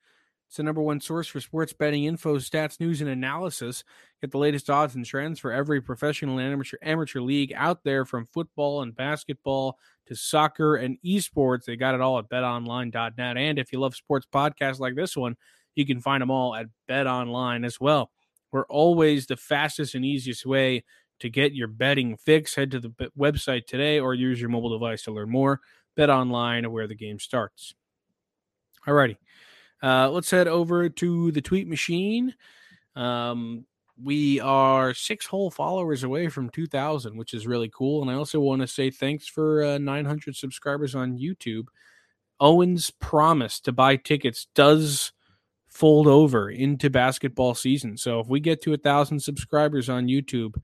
It's 0.47 0.58
the 0.58 0.63
number 0.63 0.84
one 0.84 1.02
source 1.02 1.28
for 1.28 1.39
sports 1.39 1.73
betting 1.73 2.04
info, 2.04 2.38
stats, 2.38 2.80
news, 2.80 3.02
and 3.02 3.10
analysis. 3.10 3.84
Get 4.23 4.31
the 4.31 4.38
latest 4.38 4.69
odds 4.69 4.95
and 4.95 5.05
trends 5.05 5.38
for 5.38 5.51
every 5.51 5.81
professional 5.81 6.38
and 6.38 6.53
amateur, 6.53 6.77
amateur 6.81 7.19
league 7.19 7.51
out 7.57 7.83
there 7.83 8.05
from 8.05 8.25
football 8.25 8.81
and 8.81 8.95
basketball 8.95 9.77
to 10.05 10.15
soccer 10.15 10.77
and 10.77 10.97
esports. 11.05 11.65
They 11.65 11.75
got 11.75 11.93
it 11.93 11.99
all 11.99 12.17
at 12.17 12.29
betonline.net. 12.29 13.38
And 13.38 13.59
if 13.59 13.73
you 13.73 13.81
love 13.81 13.97
sports 13.97 14.25
podcasts 14.33 14.79
like 14.79 14.95
this 14.95 15.17
one, 15.17 15.36
you 15.75 15.86
can 15.86 15.99
find 15.99 16.21
them 16.21 16.31
all 16.31 16.55
at 16.55 16.67
betonline 16.89 17.65
as 17.65 17.81
well. 17.81 18.12
We're 18.53 18.65
always 18.67 19.25
the 19.25 19.36
fastest 19.36 19.93
and 19.93 20.05
easiest 20.05 20.45
way 20.45 20.86
to 21.19 21.29
get 21.29 21.51
your 21.51 21.67
betting 21.67 22.15
fix. 22.15 22.55
Head 22.55 22.71
to 22.71 22.79
the 22.79 22.93
website 23.19 23.67
today 23.67 23.99
or 23.99 24.13
use 24.13 24.39
your 24.39 24.49
mobile 24.49 24.69
device 24.69 25.03
to 25.03 25.12
learn 25.12 25.31
more. 25.31 25.59
Bet 25.97 26.09
online 26.09 26.71
where 26.71 26.88
the 26.88 26.95
game 26.95 27.19
starts. 27.19 27.75
Alrighty. 28.88 29.17
Uh, 29.81 30.09
let's 30.12 30.31
head 30.31 30.47
over 30.47 30.88
to 30.88 31.31
the 31.33 31.41
tweet 31.41 31.67
machine. 31.67 32.33
Um, 32.95 33.65
we 34.01 34.39
are 34.39 34.93
six 34.93 35.25
whole 35.25 35.51
followers 35.51 36.03
away 36.03 36.27
from 36.27 36.49
2000 36.49 37.15
which 37.15 37.34
is 37.34 37.45
really 37.45 37.69
cool 37.69 38.01
and 38.01 38.10
i 38.10 38.15
also 38.15 38.39
want 38.39 38.62
to 38.62 38.67
say 38.67 38.89
thanks 38.89 39.27
for 39.27 39.63
uh, 39.63 39.77
900 39.77 40.36
subscribers 40.36 40.95
on 40.95 41.17
youtube. 41.17 41.65
Owen's 42.39 42.89
promise 42.89 43.60
to 43.62 43.71
buy 43.71 43.95
tickets 43.95 44.47
does 44.56 45.13
fold 45.67 46.08
over 46.08 46.49
into 46.49 46.89
basketball 46.89 47.53
season 47.53 47.95
so 47.95 48.19
if 48.19 48.27
we 48.27 48.39
get 48.39 48.62
to 48.62 48.73
a 48.73 48.77
thousand 48.77 49.19
subscribers 49.19 49.89
on 49.89 50.08
youtube 50.08 50.56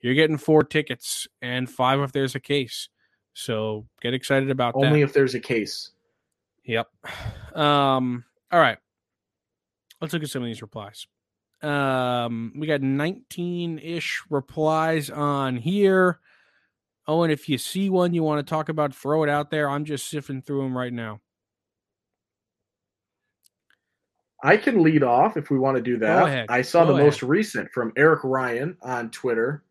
you're 0.00 0.14
getting 0.14 0.38
four 0.38 0.64
tickets 0.64 1.28
and 1.42 1.70
five 1.70 2.00
if 2.00 2.12
there's 2.12 2.34
a 2.34 2.40
case 2.40 2.88
so 3.34 3.86
get 4.00 4.14
excited 4.14 4.50
about 4.50 4.74
only 4.74 5.00
that. 5.00 5.06
if 5.06 5.12
there's 5.12 5.34
a 5.34 5.40
case. 5.40 5.90
Yep. 6.64 6.88
Um 7.54 8.24
all 8.50 8.58
right. 8.58 8.78
Let's 10.00 10.14
look 10.14 10.22
at 10.22 10.30
some 10.30 10.40
of 10.40 10.46
these 10.46 10.62
replies 10.62 11.06
um, 11.62 12.52
we 12.56 12.66
got 12.66 12.82
19 12.82 13.78
ish 13.78 14.22
replies 14.30 15.10
on 15.10 15.56
here. 15.56 16.20
Oh, 17.06 17.22
and 17.22 17.32
if 17.32 17.48
you 17.48 17.58
see 17.58 17.90
one 17.90 18.14
you 18.14 18.22
want 18.22 18.44
to 18.44 18.48
talk 18.48 18.68
about, 18.68 18.94
throw 18.94 19.22
it 19.24 19.28
out 19.28 19.50
there. 19.50 19.68
I'm 19.68 19.84
just 19.84 20.08
sifting 20.08 20.42
through 20.42 20.62
them 20.62 20.76
right 20.76 20.92
now. 20.92 21.20
I 24.44 24.56
can 24.56 24.82
lead 24.82 25.04
off 25.04 25.36
if 25.36 25.50
we 25.50 25.58
want 25.58 25.76
to 25.76 25.82
do 25.82 25.98
that. 25.98 26.46
I 26.50 26.62
saw 26.62 26.80
Go 26.80 26.88
the 26.88 26.94
ahead. 26.94 27.06
most 27.06 27.22
recent 27.22 27.70
from 27.70 27.92
Eric 27.96 28.20
Ryan 28.24 28.76
on 28.82 29.10
Twitter. 29.10 29.62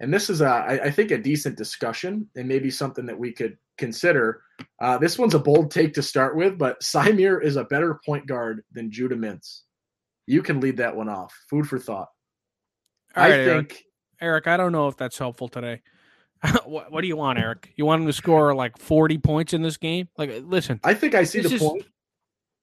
And 0.00 0.14
this 0.14 0.30
is, 0.30 0.40
a, 0.40 0.46
I, 0.46 0.84
I 0.84 0.90
think, 0.90 1.10
a 1.10 1.18
decent 1.18 1.56
discussion 1.56 2.28
and 2.36 2.48
maybe 2.48 2.70
something 2.70 3.04
that 3.06 3.18
we 3.18 3.32
could 3.32 3.58
consider. 3.76 4.42
Uh, 4.80 4.96
this 4.96 5.18
one's 5.18 5.34
a 5.34 5.38
bold 5.38 5.70
take 5.70 5.92
to 5.94 6.02
start 6.02 6.36
with, 6.36 6.56
but 6.56 6.80
Symir 6.80 7.42
is 7.42 7.56
a 7.56 7.64
better 7.64 8.00
point 8.06 8.26
guard 8.26 8.62
than 8.72 8.90
Judah 8.90 9.16
Mintz. 9.16 9.62
You 10.28 10.42
can 10.42 10.60
lead 10.60 10.76
that 10.76 10.94
one 10.94 11.08
off. 11.08 11.34
Food 11.48 11.66
for 11.66 11.78
thought. 11.78 12.08
All 13.16 13.24
I 13.24 13.30
right, 13.30 13.44
think 13.46 13.82
Eric, 14.20 14.46
I 14.46 14.58
don't 14.58 14.72
know 14.72 14.88
if 14.88 14.96
that's 14.98 15.16
helpful 15.16 15.48
today. 15.48 15.80
what, 16.66 16.92
what 16.92 17.00
do 17.00 17.08
you 17.08 17.16
want, 17.16 17.38
Eric? 17.38 17.72
You 17.76 17.86
want 17.86 18.02
him 18.02 18.06
to 18.06 18.12
score 18.12 18.54
like 18.54 18.76
40 18.76 19.18
points 19.18 19.54
in 19.54 19.62
this 19.62 19.78
game? 19.78 20.08
Like, 20.18 20.30
listen, 20.44 20.80
I 20.84 20.92
think 20.92 21.14
I 21.14 21.24
see 21.24 21.40
the 21.40 21.54
is- 21.54 21.62
point. 21.62 21.84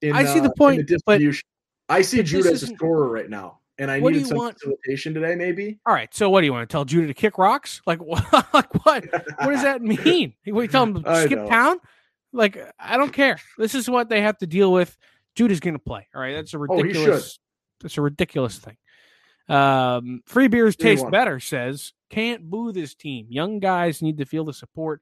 In, 0.01 0.13
I 0.13 0.25
see 0.25 0.39
the 0.39 0.45
uh, 0.45 0.45
in 0.45 0.54
point, 0.58 0.78
but- 0.82 0.88
distribution. 0.88 1.43
I 1.89 2.01
see 2.01 2.21
Judah 2.23 2.51
as 2.51 2.63
a 2.63 2.67
scorer 2.67 3.10
right 3.10 3.30
now, 3.30 3.60
and 3.78 3.91
I 3.91 3.99
needed 3.99 4.28
some 4.28 4.38
want? 4.38 4.60
facilitation 4.60 5.13
today. 5.13 5.36
Maybe 5.36 5.80
all 5.86 5.93
right. 5.93 6.12
So, 6.15 6.30
what 6.30 6.41
do 6.41 6.45
you 6.45 6.54
want 6.54 6.67
to 6.67 6.71
tell 6.71 6.84
Judah 6.86 7.08
to 7.08 7.13
kick 7.13 7.38
rocks? 7.38 7.82
Like, 7.86 7.99
what? 7.99 8.23
like 8.54 8.86
what? 8.86 9.06
What 9.12 9.51
does 9.51 9.62
that 9.63 9.82
mean? 9.82 10.34
What 10.47 10.62
you 10.62 10.67
tell 10.67 10.84
him 10.84 11.04
to 11.04 11.23
skip 11.23 11.39
know. 11.39 11.47
town? 11.47 11.78
Like, 12.34 12.58
I 12.80 12.97
don't 12.97 13.13
care. 13.13 13.39
This 13.58 13.75
is 13.75 13.88
what 13.89 14.10
they 14.10 14.21
have 14.21 14.38
to 14.39 14.47
deal 14.47 14.71
with. 14.71 14.95
Judah's 15.36 15.60
going 15.60 15.73
to 15.75 15.80
play. 15.80 16.08
All 16.15 16.21
right, 16.21 16.34
that's 16.34 16.54
a 16.54 16.58
Oh, 16.58 16.62
ridiculous. 16.62 17.38
That's 17.81 17.97
a 17.97 18.01
ridiculous 18.01 18.57
thing. 18.57 18.77
Um, 19.47 20.21
free 20.25 20.47
beers 20.47 20.75
taste 20.75 21.09
better. 21.11 21.39
Says 21.39 21.93
can't 22.09 22.49
boo 22.49 22.71
this 22.71 22.95
team. 22.95 23.27
Young 23.29 23.59
guys 23.59 24.01
need 24.01 24.17
to 24.17 24.25
feel 24.25 24.45
the 24.45 24.53
support. 24.53 25.01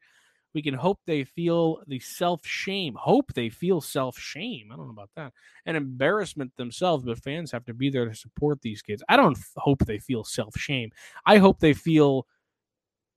We 0.54 0.62
can 0.62 0.74
hope 0.74 1.00
they 1.06 1.24
feel 1.24 1.82
the 1.88 2.00
self 2.00 2.46
shame. 2.46 2.96
Hope 2.96 3.34
they 3.34 3.50
feel 3.50 3.82
self 3.82 4.18
shame. 4.18 4.70
I 4.72 4.76
don't 4.76 4.86
know 4.86 4.92
about 4.92 5.10
that. 5.16 5.34
And 5.66 5.76
embarrassment 5.76 6.52
themselves, 6.58 7.04
but 7.04 7.24
fans 7.24 7.52
have 7.52 7.66
to 7.66 7.74
be 7.74 7.90
there 7.90 8.08
to 8.08 8.16
support 8.16 8.62
these 8.62 8.82
kids. 8.82 9.04
I 9.10 9.18
don't 9.18 9.38
hope 9.58 9.80
they 9.86 10.00
feel 10.00 10.24
self 10.24 10.56
shame. 10.58 10.92
I 11.26 11.38
hope 11.38 11.60
they 11.60 11.74
feel 11.74 12.28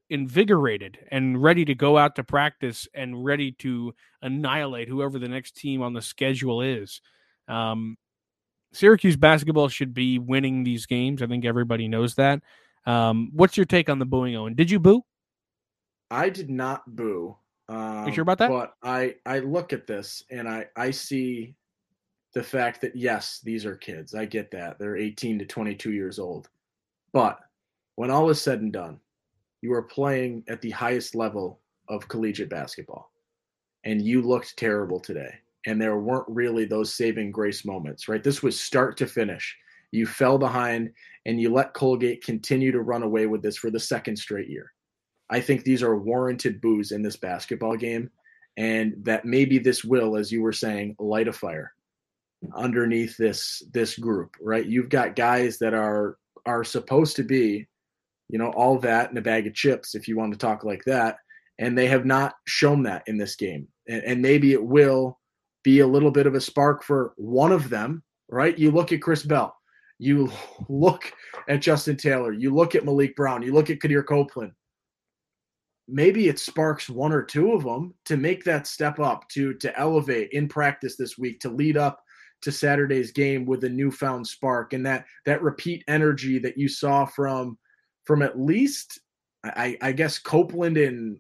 invigorated 0.09 0.99
and 1.11 1.43
ready 1.43 1.65
to 1.65 1.75
go 1.75 1.99
out 1.99 2.15
to 2.17 2.25
practice 2.25 2.89
and 2.95 3.25
ready 3.25 3.53
to 3.53 3.93
annihilate 4.23 4.89
whoever 4.89 5.19
the 5.19 5.29
next 5.29 5.57
team 5.57 5.83
on 5.83 5.93
the 5.93 6.03
schedule 6.03 6.63
is. 6.63 7.01
Um, 7.49 7.97
Syracuse 8.77 9.17
basketball 9.17 9.69
should 9.69 9.95
be 9.95 10.19
winning 10.19 10.63
these 10.63 10.87
games. 10.87 11.23
I 11.23 11.27
think 11.27 11.45
everybody 11.45 11.89
knows 11.89 12.15
that. 12.17 12.43
Um, 12.85 13.31
what's 13.33 13.57
your 13.57 13.67
take 13.67 13.89
on 13.89 13.99
the 13.99 14.05
booing, 14.05 14.37
Owen? 14.37 14.55
Did 14.55 14.71
you 14.71 14.79
boo? 14.79 15.03
I 16.11 16.29
did 16.29 16.51
not 16.51 16.95
boo. 16.95 17.37
Um, 17.69 18.13
sure 18.13 18.23
about 18.23 18.39
that? 18.39 18.51
But 18.51 18.75
I 18.83 19.17
I 19.25 19.41
look 19.41 19.73
at 19.73 19.87
this 19.87 20.23
and 20.31 20.49
I 20.49 20.67
I 20.77 20.91
see 20.93 21.57
the 22.33 22.43
fact 22.43 22.81
that 22.83 22.95
yes, 22.95 23.41
these 23.43 23.67
are 23.67 23.77
kids. 23.77 24.15
I 24.15 24.25
get 24.25 24.51
that 24.53 24.79
they're 24.79 24.97
18 24.97 25.39
to 25.41 25.47
22 25.47 25.93
years 25.93 26.19
old, 26.19 26.49
but 27.13 27.41
when 27.97 28.11
all 28.11 28.31
is 28.31 28.41
said 28.41 28.61
and 28.61 28.73
done, 28.73 29.01
you 29.63 29.73
are 29.73 29.83
playing 29.83 30.45
at 30.49 30.61
the 30.61 30.71
highest 30.71 31.15
level 31.15 31.61
of 31.89 32.07
collegiate 32.09 32.51
basketball, 32.51 33.11
and 33.85 34.03
you 34.03 34.23
looked 34.23 34.57
terrible 34.57 35.01
today. 35.01 35.35
And 35.67 35.81
there 35.81 35.99
weren't 35.99 36.29
really 36.29 36.65
those 36.65 36.95
saving 36.95 37.33
grace 37.33 37.65
moments, 37.65 38.09
right? 38.09 38.23
This 38.23 38.43
was 38.43 38.59
start 38.59 38.97
to 38.99 39.07
finish. 39.07 39.57
You 39.91 40.07
fell 40.07 40.39
behind, 40.39 40.93
and 41.27 41.41
you 41.41 41.53
let 41.53 41.75
Colgate 41.75 42.25
continue 42.25 42.73
to 42.73 42.81
run 42.81 43.03
away 43.03 43.27
with 43.27 43.43
this 43.43 43.57
for 43.57 43.71
the 43.71 43.81
second 43.81 44.17
straight 44.17 44.49
year. 44.49 44.73
I 45.29 45.41
think 45.41 45.65
these 45.65 45.83
are 45.83 45.97
warranted 45.97 46.61
boos 46.61 46.93
in 46.93 47.03
this 47.03 47.17
basketball 47.17 47.77
game, 47.77 48.11
and 48.57 48.95
that 49.03 49.25
maybe 49.25 49.59
this 49.59 49.85
will, 49.85 50.17
as 50.17 50.31
you 50.31 50.41
were 50.43 50.53
saying, 50.53 50.97
light 50.99 51.29
a 51.29 51.33
fire 51.33 51.73
underneath 52.55 53.17
this 53.17 53.63
this 53.73 53.99
group. 53.99 54.37
Right? 54.41 54.67
You've 54.67 54.89
got 54.89 55.17
guys 55.17 55.59
that 55.59 55.75
are 55.75 56.17
are 56.45 56.63
supposed 56.63 57.17
to 57.17 57.25
be, 57.25 57.67
you 58.29 58.39
know, 58.39 58.51
all 58.51 58.79
that 58.79 59.11
in 59.11 59.17
a 59.17 59.23
bag 59.23 59.47
of 59.47 59.55
chips, 59.55 59.95
if 59.95 60.07
you 60.07 60.17
want 60.17 60.33
to 60.33 60.39
talk 60.39 60.63
like 60.63 60.85
that, 60.85 61.17
and 61.59 61.77
they 61.77 61.87
have 61.89 62.07
not 62.07 62.35
shown 62.47 62.85
that 62.85 63.03
in 63.07 63.17
this 63.17 63.35
game, 63.35 63.67
and, 63.89 64.03
and 64.05 64.23
maybe 64.23 64.53
it 64.53 64.65
will 64.65 65.19
be 65.67 65.81
a 65.81 65.87
little 65.87 66.13
bit 66.13 66.29
of 66.29 66.37
a 66.37 66.41
spark 66.41 66.85
for 66.85 67.13
one 67.17 67.51
of 67.51 67.69
them. 67.69 68.05
Right? 68.29 68.57
You 68.57 68.71
look 68.71 68.93
at 68.93 69.03
Chris 69.03 69.25
Bell. 69.25 69.55
You 69.99 70.31
look 70.69 71.13
at 71.49 71.61
Justin 71.61 71.97
Taylor. 71.97 72.33
You 72.33 72.55
look 72.55 72.77
at 72.77 72.85
Maliq 72.85 73.17
Brown. 73.17 73.43
You 73.43 73.53
look 73.53 73.69
at 73.69 73.81
Quadir 73.81 74.07
Copeland 74.07 74.53
maybe 75.89 76.29
it 76.29 76.39
sparks 76.39 76.89
one 76.89 77.13
or 77.13 77.23
two 77.23 77.53
of 77.53 77.63
them 77.63 77.95
to 78.05 78.17
make 78.17 78.45
that 78.45 78.67
step 78.67 78.99
up 78.99 79.29
to 79.29 79.55
to 79.55 79.79
elevate 79.79 80.31
in 80.33 80.49
practice 80.49 80.97
this 80.97 81.17
week 81.17 81.39
to 81.41 81.49
lead 81.49 81.77
up 81.77 82.03
to 82.43 82.53
Saturday's 82.53 83.13
game 83.13 83.47
with 83.47 83.65
a 83.65 83.69
newfound 83.69 84.27
spark 84.27 84.73
and 84.73 84.85
that 84.85 85.07
that 85.25 85.43
repeat 85.43 85.85
energy 85.89 86.39
that 86.39 86.59
you 86.59 86.69
saw 86.69 87.05
from 87.05 87.57
from 88.05 88.23
at 88.23 88.39
least 88.39 89.01
I, 89.45 89.77
I 89.81 89.93
guess 89.93 90.19
Copeland 90.19 90.77
and 90.77 91.19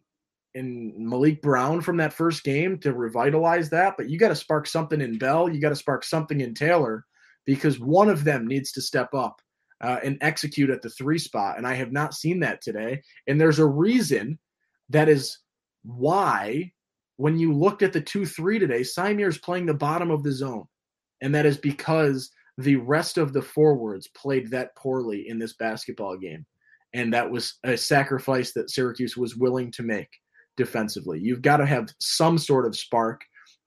and 0.56 0.94
Maliq 0.94 1.42
Brown 1.42 1.80
from 1.80 1.98
that 1.98 2.14
first 2.14 2.42
game 2.42 2.78
to 2.78 2.94
revitalize 2.94 3.68
that. 3.70 3.96
But 3.96 4.08
you 4.08 4.18
got 4.18 4.28
to 4.28 4.36
spark 4.36 4.66
something 4.66 5.00
in 5.00 5.18
Bell. 5.18 5.48
You 5.48 5.60
got 5.60 5.68
to 5.68 5.76
spark 5.76 6.02
something 6.02 6.40
in 6.40 6.54
Taylor 6.54 7.04
because 7.44 7.78
one 7.78 8.08
of 8.08 8.24
them 8.24 8.46
needs 8.46 8.72
to 8.72 8.80
step 8.80 9.12
up 9.14 9.40
uh, 9.82 9.98
and 10.02 10.18
execute 10.22 10.70
at 10.70 10.82
the 10.82 10.90
three 10.90 11.18
spot. 11.18 11.58
And 11.58 11.66
I 11.66 11.74
have 11.74 11.92
not 11.92 12.14
seen 12.14 12.40
that 12.40 12.62
today. 12.62 13.02
And 13.26 13.40
there's 13.40 13.58
a 13.58 13.66
reason 13.66 14.38
that 14.88 15.08
is 15.08 15.38
why 15.84 16.72
when 17.18 17.38
you 17.38 17.52
looked 17.52 17.82
at 17.82 17.92
the 17.92 18.00
2-3 18.00 18.58
today, 18.58 18.80
Symir's 18.80 19.38
playing 19.38 19.66
the 19.66 19.74
bottom 19.74 20.10
of 20.10 20.22
the 20.22 20.32
zone. 20.32 20.64
And 21.20 21.34
that 21.34 21.46
is 21.46 21.58
because 21.58 22.30
the 22.58 22.76
rest 22.76 23.18
of 23.18 23.32
the 23.32 23.42
forwards 23.42 24.08
played 24.08 24.50
that 24.50 24.74
poorly 24.76 25.28
in 25.28 25.38
this 25.38 25.54
basketball 25.54 26.16
game. 26.16 26.46
And 26.94 27.12
that 27.12 27.30
was 27.30 27.58
a 27.64 27.76
sacrifice 27.76 28.52
that 28.52 28.70
Syracuse 28.70 29.16
was 29.16 29.36
willing 29.36 29.70
to 29.72 29.82
make 29.82 30.08
defensively. 30.56 31.18
You've 31.20 31.42
got 31.42 31.58
to 31.58 31.66
have 31.66 31.88
some 31.98 32.38
sort 32.38 32.66
of 32.66 32.76
spark. 32.76 33.22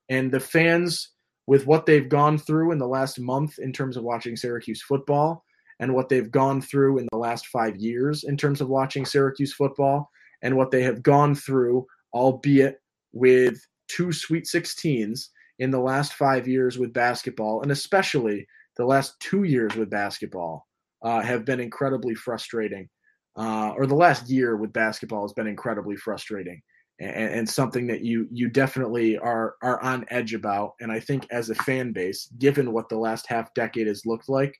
And 0.10 0.32
the 0.32 0.40
fans, 0.40 1.10
with 1.48 1.68
what 1.68 1.86
they've 1.86 2.10
gone 2.10 2.38
through 2.38 2.72
in 2.72 2.78
the 2.78 2.88
last 2.88 3.20
month 3.20 3.60
in 3.60 3.72
terms 3.74 3.98
of 3.98 4.04
watching 4.04 4.36
Syracuse 4.36 4.82
football, 4.82 5.44
and 5.80 5.94
what 5.94 6.10
they've 6.10 6.32
gone 6.32 6.62
through 6.62 6.98
in 6.98 7.08
the 7.12 7.18
last 7.18 7.48
five 7.48 7.78
years 7.78 8.26
in 8.26 8.36
terms 8.36 8.60
of 8.60 8.68
watching 8.68 9.06
Syracuse 9.06 9.54
football, 9.54 10.12
and 10.42 10.56
what 10.56 10.72
they 10.72 10.84
have 10.84 11.04
gone 11.04 11.36
through, 11.36 11.86
albeit 12.14 12.82
with 13.14 13.60
two 13.88 14.12
Sweet 14.12 14.46
16s 14.46 15.28
in 15.60 15.72
the 15.72 15.80
last 15.80 16.14
five 16.14 16.48
years 16.48 16.78
with 16.78 16.94
basketball, 16.94 17.62
and 17.62 17.72
especially 17.72 18.48
the 18.78 18.86
last 18.86 19.20
two 19.20 19.44
years 19.44 19.76
with 19.76 19.90
basketball, 19.90 20.68
uh, 21.02 21.22
have 21.22 21.46
been 21.46 21.60
incredibly 21.60 22.16
frustrating. 22.16 22.90
Uh, 23.36 23.72
or 23.78 23.86
the 23.86 23.96
last 23.96 24.30
year 24.30 24.58
with 24.58 24.74
basketball 24.74 25.22
has 25.22 25.34
been 25.34 25.48
incredibly 25.48 25.96
frustrating. 25.96 26.62
And, 27.00 27.34
and 27.34 27.50
something 27.50 27.88
that 27.88 28.02
you 28.02 28.28
you 28.32 28.50
definitely 28.50 29.18
are 29.18 29.56
are 29.62 29.82
on 29.82 30.06
edge 30.10 30.34
about. 30.34 30.74
And 30.80 30.92
I 30.92 31.00
think 31.00 31.26
as 31.32 31.50
a 31.50 31.56
fan 31.56 31.92
base, 31.92 32.28
given 32.38 32.74
what 32.74 32.90
the 32.90 32.98
last 32.98 33.28
half 33.28 33.54
decade 33.54 33.88
has 33.88 34.06
looked 34.06 34.30
like, 34.30 34.56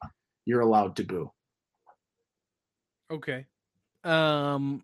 you're 0.46 0.62
allowed 0.62 0.96
to 0.98 1.04
boo. 1.04 1.32
Okay. 3.12 3.46
Um, 4.04 4.84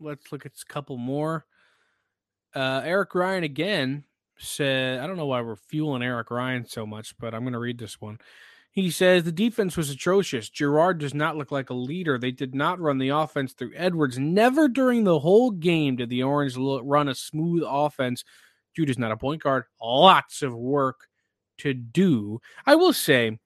let's 0.00 0.30
look 0.32 0.44
at 0.44 0.52
a 0.52 0.72
couple 0.72 0.96
more. 0.96 1.46
Uh, 2.54 2.82
Eric 2.84 3.14
Ryan 3.14 3.44
again 3.44 4.04
said, 4.38 5.00
I 5.00 5.06
don't 5.06 5.16
know 5.16 5.26
why 5.26 5.40
we're 5.40 5.56
fueling 5.56 6.02
Eric 6.02 6.30
Ryan 6.30 6.66
so 6.66 6.86
much, 6.86 7.16
but 7.18 7.34
I'm 7.34 7.42
going 7.42 7.52
to 7.54 7.58
read 7.58 7.78
this 7.78 8.00
one. 8.00 8.18
He 8.74 8.90
says 8.90 9.22
the 9.22 9.30
defense 9.30 9.76
was 9.76 9.88
atrocious. 9.88 10.50
Girard 10.50 10.98
does 10.98 11.14
not 11.14 11.36
look 11.36 11.52
like 11.52 11.70
a 11.70 11.74
leader. 11.74 12.18
They 12.18 12.32
did 12.32 12.56
not 12.56 12.80
run 12.80 12.98
the 12.98 13.10
offense 13.10 13.52
through 13.52 13.72
Edwards. 13.76 14.18
Never 14.18 14.66
during 14.68 15.04
the 15.04 15.20
whole 15.20 15.52
game 15.52 15.94
did 15.94 16.10
the 16.10 16.24
Orange 16.24 16.56
run 16.56 17.08
a 17.08 17.14
smooth 17.14 17.62
offense. 17.64 18.24
Jude 18.74 18.90
is 18.90 18.98
not 18.98 19.12
a 19.12 19.16
point 19.16 19.42
guard. 19.42 19.64
Lots 19.80 20.42
of 20.42 20.56
work 20.56 21.06
to 21.58 21.72
do. 21.72 22.40
I 22.66 22.74
will 22.74 22.92
say, 22.92 23.38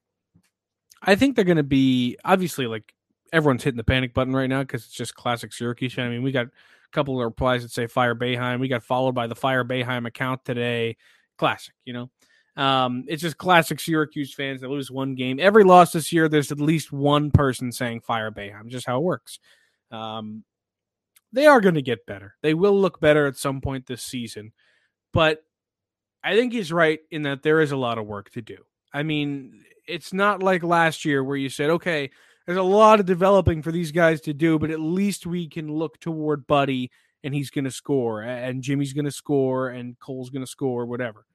I 1.03 1.13
think 1.13 1.35
they're 1.35 1.45
going 1.45 1.57
to 1.57 1.63
be 1.63 2.17
obviously 2.25 2.65
like 2.65 2.91
everyone's 3.31 3.63
hitting 3.63 3.77
the 3.77 3.83
panic 3.83 4.15
button 4.15 4.35
right 4.35 4.49
now 4.49 4.61
because 4.61 4.83
it's 4.85 4.93
just 4.93 5.13
classic 5.13 5.53
Syracuse. 5.53 5.99
I 5.99 6.09
mean, 6.09 6.23
we 6.23 6.31
got 6.31 6.47
a 6.47 6.51
couple 6.91 7.19
of 7.19 7.25
replies 7.25 7.61
that 7.61 7.69
say 7.69 7.85
Fire 7.85 8.15
Boeheim. 8.15 8.59
We 8.59 8.67
got 8.67 8.83
followed 8.83 9.13
by 9.13 9.27
the 9.27 9.35
Fire 9.35 9.63
Boeheim 9.63 10.07
account 10.07 10.43
today. 10.43 10.97
Classic, 11.37 11.75
you 11.85 11.93
know. 11.93 12.09
Um, 12.59 13.05
it's 13.07 13.21
just 13.21 13.37
classic 13.37 13.79
Syracuse 13.79 14.33
fans. 14.33 14.59
They 14.59 14.67
lose 14.67 14.91
one 14.91 15.15
game. 15.15 15.39
Every 15.39 15.63
loss 15.63 15.93
this 15.93 16.11
year, 16.11 16.27
there's 16.27 16.51
at 16.51 16.59
least 16.59 16.91
one 16.91 17.31
person 17.31 17.71
saying 17.71 18.01
Fire 18.01 18.31
Boeheim. 18.31 18.67
Just 18.67 18.85
how 18.85 18.97
it 18.97 19.03
works. 19.03 19.39
Um, 19.91 20.43
they 21.31 21.45
are 21.45 21.61
going 21.61 21.75
to 21.75 21.81
get 21.81 22.05
better. 22.05 22.35
They 22.41 22.53
will 22.53 22.77
look 22.77 22.99
better 22.99 23.27
at 23.27 23.37
some 23.37 23.61
point 23.61 23.85
this 23.85 24.03
season. 24.03 24.51
But 25.13 25.41
I 26.21 26.35
think 26.35 26.51
he's 26.51 26.73
right 26.73 26.99
in 27.09 27.21
that 27.21 27.43
there 27.43 27.61
is 27.61 27.71
a 27.71 27.77
lot 27.77 27.97
of 27.97 28.05
work 28.05 28.29
to 28.31 28.41
do. 28.41 28.57
I 28.93 29.03
mean, 29.03 29.63
it's 29.87 30.11
not 30.11 30.43
like 30.43 30.61
last 30.61 31.05
year 31.05 31.23
where 31.23 31.37
you 31.37 31.47
said, 31.47 31.69
okay, 31.69 32.11
there's 32.45 32.57
a 32.57 32.63
lot 32.63 32.99
of 32.99 33.05
developing 33.05 33.61
for 33.61 33.71
these 33.71 33.93
guys 33.93 34.19
to 34.21 34.33
do, 34.33 34.59
but 34.59 34.69
at 34.69 34.81
least 34.81 35.25
we 35.25 35.47
can 35.47 35.71
look 35.71 35.97
toward 36.01 36.45
Buddy 36.45 36.91
and 37.23 37.33
he's 37.33 37.51
going 37.51 37.65
to 37.65 37.71
score, 37.71 38.21
and 38.21 38.63
Jimmy's 38.63 38.93
going 38.93 39.05
to 39.05 39.11
score, 39.11 39.69
and 39.69 39.97
Cole's 39.99 40.29
going 40.29 40.43
to 40.43 40.49
score, 40.49 40.85
whatever. 40.85 41.25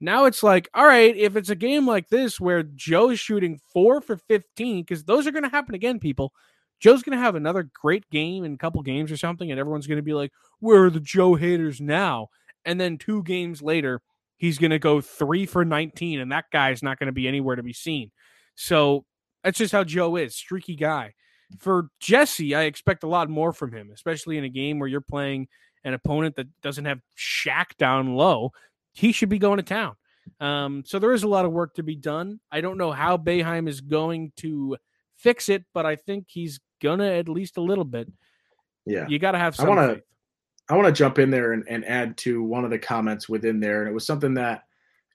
Now 0.00 0.24
it's 0.24 0.42
like, 0.42 0.68
all 0.72 0.86
right, 0.86 1.14
if 1.14 1.36
it's 1.36 1.50
a 1.50 1.54
game 1.54 1.86
like 1.86 2.08
this 2.08 2.40
where 2.40 2.62
Joe's 2.62 3.20
shooting 3.20 3.60
four 3.72 4.00
for 4.00 4.16
15, 4.16 4.82
because 4.82 5.04
those 5.04 5.26
are 5.26 5.32
going 5.32 5.42
to 5.42 5.50
happen 5.50 5.74
again, 5.74 5.98
people. 5.98 6.32
Joe's 6.80 7.02
going 7.02 7.16
to 7.16 7.22
have 7.22 7.34
another 7.34 7.68
great 7.80 8.08
game 8.10 8.42
in 8.44 8.54
a 8.54 8.58
couple 8.58 8.80
games 8.82 9.12
or 9.12 9.18
something, 9.18 9.50
and 9.50 9.60
everyone's 9.60 9.86
going 9.86 9.98
to 9.98 10.02
be 10.02 10.14
like, 10.14 10.32
where 10.60 10.84
are 10.84 10.90
the 10.90 11.00
Joe 11.00 11.34
haters 11.34 11.80
now? 11.80 12.28
And 12.64 12.80
then 12.80 12.96
two 12.96 13.22
games 13.22 13.60
later, 13.60 14.00
he's 14.38 14.58
going 14.58 14.70
to 14.70 14.78
go 14.78 15.02
three 15.02 15.44
for 15.44 15.64
19, 15.64 16.20
and 16.20 16.32
that 16.32 16.46
guy's 16.50 16.82
not 16.82 16.98
going 16.98 17.08
to 17.08 17.12
be 17.12 17.28
anywhere 17.28 17.56
to 17.56 17.62
be 17.62 17.74
seen. 17.74 18.10
So 18.54 19.04
that's 19.44 19.58
just 19.58 19.72
how 19.72 19.84
Joe 19.84 20.16
is, 20.16 20.34
streaky 20.34 20.76
guy. 20.76 21.12
For 21.58 21.88
Jesse, 22.00 22.54
I 22.54 22.62
expect 22.62 23.02
a 23.02 23.08
lot 23.08 23.28
more 23.28 23.52
from 23.52 23.72
him, 23.72 23.90
especially 23.92 24.38
in 24.38 24.44
a 24.44 24.48
game 24.48 24.78
where 24.78 24.88
you're 24.88 25.02
playing 25.02 25.48
an 25.84 25.94
opponent 25.94 26.36
that 26.36 26.48
doesn't 26.62 26.84
have 26.84 27.00
Shaq 27.18 27.76
down 27.78 28.14
low. 28.14 28.52
He 28.92 29.12
should 29.12 29.28
be 29.28 29.38
going 29.38 29.58
to 29.58 29.62
town. 29.62 29.94
Um, 30.38 30.84
so 30.86 30.98
there 30.98 31.12
is 31.12 31.22
a 31.22 31.28
lot 31.28 31.44
of 31.44 31.52
work 31.52 31.74
to 31.74 31.82
be 31.82 31.96
done. 31.96 32.40
I 32.50 32.60
don't 32.60 32.78
know 32.78 32.92
how 32.92 33.16
Boeheim 33.16 33.68
is 33.68 33.80
going 33.80 34.32
to 34.36 34.76
fix 35.16 35.48
it, 35.48 35.64
but 35.74 35.86
I 35.86 35.96
think 35.96 36.26
he's 36.28 36.60
gonna 36.82 37.10
at 37.12 37.28
least 37.28 37.56
a 37.56 37.62
little 37.62 37.84
bit. 37.84 38.08
Yeah, 38.86 39.06
you 39.08 39.18
got 39.18 39.32
to 39.32 39.38
have. 39.38 39.54
Some 39.54 39.66
I 39.66 39.68
want 39.68 39.96
to. 39.96 40.02
I 40.68 40.76
want 40.76 40.86
to 40.86 40.92
jump 40.92 41.18
in 41.18 41.30
there 41.30 41.52
and, 41.52 41.64
and 41.68 41.84
add 41.84 42.16
to 42.18 42.42
one 42.44 42.64
of 42.64 42.70
the 42.70 42.78
comments 42.78 43.28
within 43.28 43.60
there, 43.60 43.80
and 43.80 43.90
it 43.90 43.94
was 43.94 44.06
something 44.06 44.34
that 44.34 44.62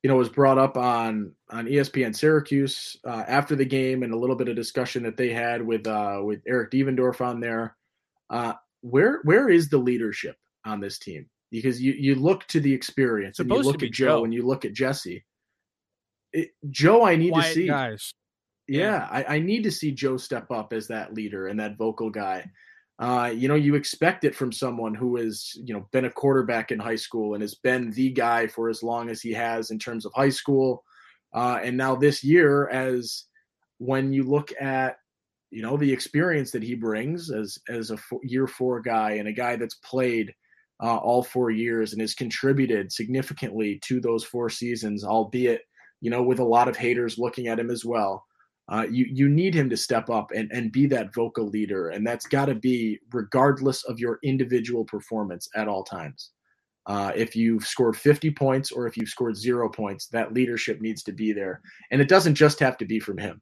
you 0.03 0.09
know 0.09 0.15
was 0.15 0.29
brought 0.29 0.57
up 0.57 0.77
on 0.77 1.33
on 1.49 1.65
ESPN 1.65 2.15
Syracuse 2.15 2.95
uh, 3.05 3.23
after 3.27 3.55
the 3.55 3.65
game 3.65 4.03
and 4.03 4.13
a 4.13 4.17
little 4.17 4.35
bit 4.35 4.49
of 4.49 4.55
discussion 4.55 5.03
that 5.03 5.17
they 5.17 5.29
had 5.29 5.65
with 5.65 5.87
uh, 5.87 6.19
with 6.23 6.41
Eric 6.47 6.71
Devendorf 6.71 7.21
on 7.21 7.39
there. 7.39 7.75
Uh, 8.29 8.53
where 8.81 9.21
where 9.23 9.49
is 9.49 9.69
the 9.69 9.77
leadership 9.77 10.37
on 10.65 10.79
this 10.79 10.99
team? 10.99 11.27
Because 11.61 11.81
you 11.81 11.93
you 11.93 12.15
look 12.15 12.45
to 12.47 12.59
the 12.59 12.73
experience 12.73 13.39
and 13.39 13.49
you 13.49 13.61
look 13.61 13.83
at 13.83 13.91
Joe, 13.91 14.05
Joe, 14.05 14.23
and 14.25 14.33
you 14.33 14.45
look 14.45 14.65
at 14.65 14.73
Jesse. 14.73 15.25
It, 16.33 16.49
Joe, 16.69 17.05
I 17.05 17.15
need 17.15 17.31
Quiet 17.31 17.47
to 17.47 17.53
see 17.53 17.67
guys. 17.67 18.13
Yeah, 18.67 18.81
yeah. 18.81 19.07
I, 19.09 19.35
I 19.35 19.39
need 19.39 19.63
to 19.63 19.71
see 19.71 19.91
Joe 19.91 20.17
step 20.17 20.51
up 20.51 20.73
as 20.73 20.87
that 20.87 21.13
leader 21.13 21.47
and 21.47 21.59
that 21.59 21.77
vocal 21.77 22.09
guy 22.09 22.49
uh, 22.97 23.31
you 23.35 23.47
know, 23.47 23.55
you 23.55 23.75
expect 23.75 24.23
it 24.23 24.33
from 24.33 24.51
someone 24.51 24.95
who 24.95 25.17
has, 25.17 25.51
you 25.55 25.73
know, 25.73 25.85
been 25.91 26.05
a 26.05 26.09
quarterback 26.09 26.71
in 26.71 26.79
high 26.79 26.95
school 26.95 27.33
and 27.33 27.41
has 27.41 27.55
been 27.55 27.91
the 27.91 28.09
guy 28.09 28.47
for 28.47 28.69
as 28.69 28.81
long 28.81 29.09
as 29.09 29.21
he 29.21 29.33
has 29.33 29.69
in 29.69 29.77
terms 29.77 30.05
of 30.05 30.13
high 30.13 30.29
school. 30.29 30.83
Uh, 31.33 31.59
and 31.61 31.75
now 31.75 31.93
this 31.93 32.23
year, 32.23 32.69
as 32.69 33.25
when 33.79 34.13
you 34.13 34.23
look 34.23 34.53
at, 34.61 34.97
you 35.51 35.61
know, 35.61 35.75
the 35.75 35.91
experience 35.91 36.51
that 36.51 36.63
he 36.63 36.73
brings 36.73 37.29
as 37.29 37.59
as 37.67 37.91
a 37.91 37.97
four, 37.97 38.19
year 38.23 38.47
four 38.47 38.79
guy 38.79 39.11
and 39.11 39.27
a 39.27 39.33
guy 39.33 39.57
that's 39.57 39.75
played 39.75 40.33
uh, 40.83 40.97
all 40.97 41.23
four 41.23 41.51
years 41.51 41.93
and 41.93 42.01
has 42.01 42.13
contributed 42.13 42.91
significantly 42.91 43.79
to 43.83 43.99
those 43.99 44.23
four 44.23 44.49
seasons, 44.49 45.03
albeit, 45.03 45.61
you 46.01 46.09
know, 46.09 46.23
with 46.23 46.39
a 46.39 46.43
lot 46.43 46.67
of 46.67 46.75
haters 46.75 47.17
looking 47.17 47.47
at 47.47 47.59
him 47.59 47.69
as 47.69 47.85
well. 47.85 48.25
Uh, 48.67 48.85
you 48.89 49.05
you 49.11 49.29
need 49.29 49.53
him 49.53 49.69
to 49.69 49.77
step 49.77 50.09
up 50.09 50.31
and, 50.35 50.51
and 50.51 50.71
be 50.71 50.87
that 50.87 51.13
vocal 51.13 51.47
leader, 51.47 51.89
and 51.89 52.05
that's 52.05 52.25
got 52.25 52.45
to 52.45 52.55
be 52.55 52.99
regardless 53.13 53.83
of 53.83 53.99
your 53.99 54.17
individual 54.23 54.83
performance 54.85 55.47
at 55.55 55.67
all 55.67 55.83
times. 55.83 56.31
Uh, 56.87 57.11
if 57.15 57.35
you've 57.35 57.65
scored 57.65 57.95
50 57.95 58.31
points 58.31 58.71
or 58.71 58.85
if 58.85 58.95
you've 58.95 59.09
scored 59.09 59.35
zero 59.35 59.67
points, 59.69 60.07
that 60.07 60.33
leadership 60.33 60.81
needs 60.81 61.03
to 61.03 61.11
be 61.11 61.31
there, 61.31 61.61
and 61.91 62.01
it 62.01 62.09
doesn't 62.09 62.35
just 62.35 62.59
have 62.59 62.75
to 62.77 62.85
be 62.85 62.99
from 62.99 63.19
him. 63.19 63.39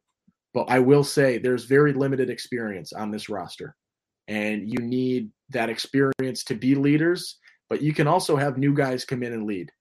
But 0.54 0.70
I 0.70 0.80
will 0.80 1.04
say 1.04 1.38
there's 1.38 1.66
very 1.66 1.94
limited 1.94 2.30
experience 2.30 2.92
on 2.92 3.10
this 3.10 3.30
roster, 3.30 3.78
and 4.28 4.70
you 4.70 4.80
need 4.80 5.30
that 5.54 5.70
experience 5.70 6.44
to 6.46 6.56
be 6.56 6.76
leaders. 6.76 7.38
But 7.70 7.82
you 7.82 7.94
can 7.94 8.08
also 8.08 8.36
have 8.36 8.58
new 8.58 8.74
guys 8.74 9.06
come 9.06 9.24
in 9.24 9.34
and 9.34 9.48
lead 9.48 9.72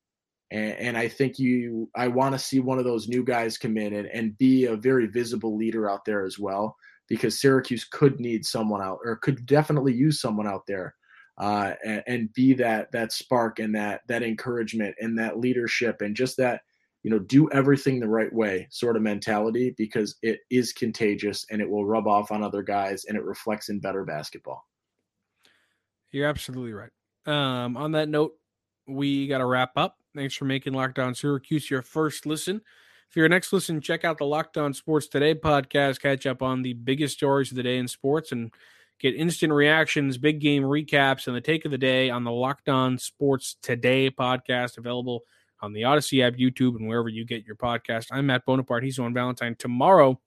and, 0.53 0.73
and 0.75 0.99
I 0.99 1.09
think 1.09 1.39
you, 1.39 1.89
I 1.97 2.09
want 2.09 2.35
to 2.35 2.39
see 2.39 2.61
one 2.61 2.79
of 2.79 2.85
those 2.85 3.09
new 3.09 3.25
guys 3.25 3.57
come 3.57 3.79
in 3.79 3.95
and, 3.95 4.07
and 4.09 4.37
be 4.37 4.67
a 4.67 4.77
very 4.77 5.07
visible 5.07 5.57
leader 5.57 5.91
out 5.91 6.05
there 6.05 6.25
as 6.25 6.39
well, 6.39 6.77
because 7.09 7.41
Syracuse 7.41 7.85
could 7.85 8.21
need 8.21 8.45
someone 8.45 8.83
out 8.83 8.99
or 9.03 9.17
could 9.17 9.47
definitely 9.47 9.95
use 9.95 10.21
someone 10.21 10.47
out 10.47 10.67
there 10.69 10.95
uh, 11.39 11.73
and, 11.85 12.03
and, 12.07 12.33
be 12.35 12.53
that 12.53 12.93
that 12.93 13.13
spark 13.13 13.59
and 13.59 13.75
that 13.75 14.03
that 14.09 14.23
encouragement 14.23 14.95
and 15.01 15.19
that 15.19 15.39
leadership 15.39 16.03
and 16.03 16.15
just 16.15 16.37
that 16.37 16.61
you 17.03 17.11
know 17.11 17.19
do 17.19 17.51
everything 17.51 17.99
the 17.99 18.09
right 18.09 18.33
way 18.35 18.69
sort 18.71 18.97
of 18.97 19.03
mentality 19.03 19.75
because 19.79 20.17
it 20.21 20.41
is 20.51 20.75
contagious 20.75 21.47
and 21.51 21.63
it 21.63 21.69
will 21.69 21.87
rub 21.87 22.07
off 22.07 22.31
on 22.31 22.43
other 22.43 22.63
guys 22.63 23.07
and 23.07 23.17
it 23.17 23.25
reflects 23.25 23.71
in 23.71 23.81
better 23.81 24.05
basketball. 24.05 24.67
You're 26.13 26.29
absolutely 26.29 26.75
right. 26.75 26.91
Um, 27.27 27.77
on 27.77 27.93
that 27.93 28.09
note, 28.09 28.35
we 28.87 29.27
got 29.27 29.39
to 29.39 29.47
wrap 29.47 29.73
up. 29.77 29.99
Thanks 30.15 30.35
for 30.35 30.45
making 30.45 30.75
Locked 30.75 30.99
On 30.99 31.15
Syracuse 31.15 31.71
your 31.71 31.83
first 31.83 32.27
listen. 32.27 32.61
For 33.09 33.21
your 33.21 33.29
next 33.29 33.53
listen, 33.53 33.81
check 33.81 34.05
out 34.05 34.19
the 34.19 34.25
Locked 34.25 34.59
On 34.59 34.75
Sports 34.75 35.07
Today 35.07 35.35
podcast. 35.35 36.01
Catch 36.01 36.27
up 36.27 36.43
on 36.43 36.63
the 36.63 36.75
biggest 36.75 37.15
stories 37.15 37.51
of 37.51 37.57
the 37.57 37.63
day 37.63 37.79
in 37.79 37.89
sports 37.89 38.33
and 38.33 38.53
get 38.99 39.15
instant 39.15 39.53
reactions, 39.53 40.19
big 40.19 40.41
game 40.41 40.63
recaps, 40.63 41.27
and 41.27 41.37
the 41.37 41.41
take 41.41 41.65
of 41.65 41.71
the 41.71 41.79
day 41.79 42.11
on 42.11 42.25
the 42.25 42.31
Locked 42.31 42.69
On 42.69 42.99
Sports 42.99 43.57
Today 43.63 44.11
podcast, 44.11 44.79
available 44.79 45.23
on 45.61 45.73
the 45.73 45.85
Odyssey 45.85 46.23
app, 46.23 46.35
YouTube, 46.35 46.77
and 46.77 46.89
wherever 46.89 47.09
you 47.09 47.25
get 47.25 47.45
your 47.45 47.57
podcast. 47.57 48.07
I'm 48.11 48.27
Matt 48.27 48.45
Bonaparte. 48.45 48.85
He's 48.85 48.99
Owen 48.99 49.15
Valentine. 49.15 49.57
Tomorrow, 49.59 50.21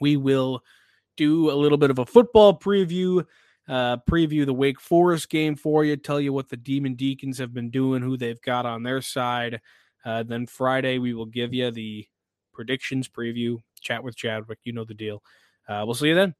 we 0.00 0.16
will 0.16 0.62
do 1.16 1.50
a 1.50 1.54
little 1.54 1.78
bit 1.78 1.90
of 1.90 1.98
a 1.98 2.06
football 2.06 2.58
preview 2.58 3.24
uh, 3.70 3.98
preview 3.98 4.44
the 4.44 4.52
Wake 4.52 4.80
Forest 4.80 5.30
game 5.30 5.54
for 5.54 5.84
you, 5.84 5.96
tell 5.96 6.20
you 6.20 6.32
what 6.32 6.48
the 6.48 6.56
Demon 6.56 6.94
Deacons 6.94 7.38
have 7.38 7.54
been 7.54 7.70
doing, 7.70 8.02
who 8.02 8.16
they've 8.16 8.40
got 8.42 8.66
on 8.66 8.82
their 8.82 9.00
side. 9.00 9.60
Uh, 10.04 10.24
then 10.24 10.46
Friday, 10.46 10.98
we 10.98 11.14
will 11.14 11.26
give 11.26 11.54
you 11.54 11.70
the 11.70 12.04
predictions 12.52 13.08
preview, 13.08 13.58
chat 13.80 14.02
with 14.02 14.16
Chadwick. 14.16 14.58
You 14.64 14.72
know 14.72 14.84
the 14.84 14.94
deal. 14.94 15.22
Uh, 15.68 15.84
we'll 15.86 15.94
see 15.94 16.08
you 16.08 16.16
then. 16.16 16.34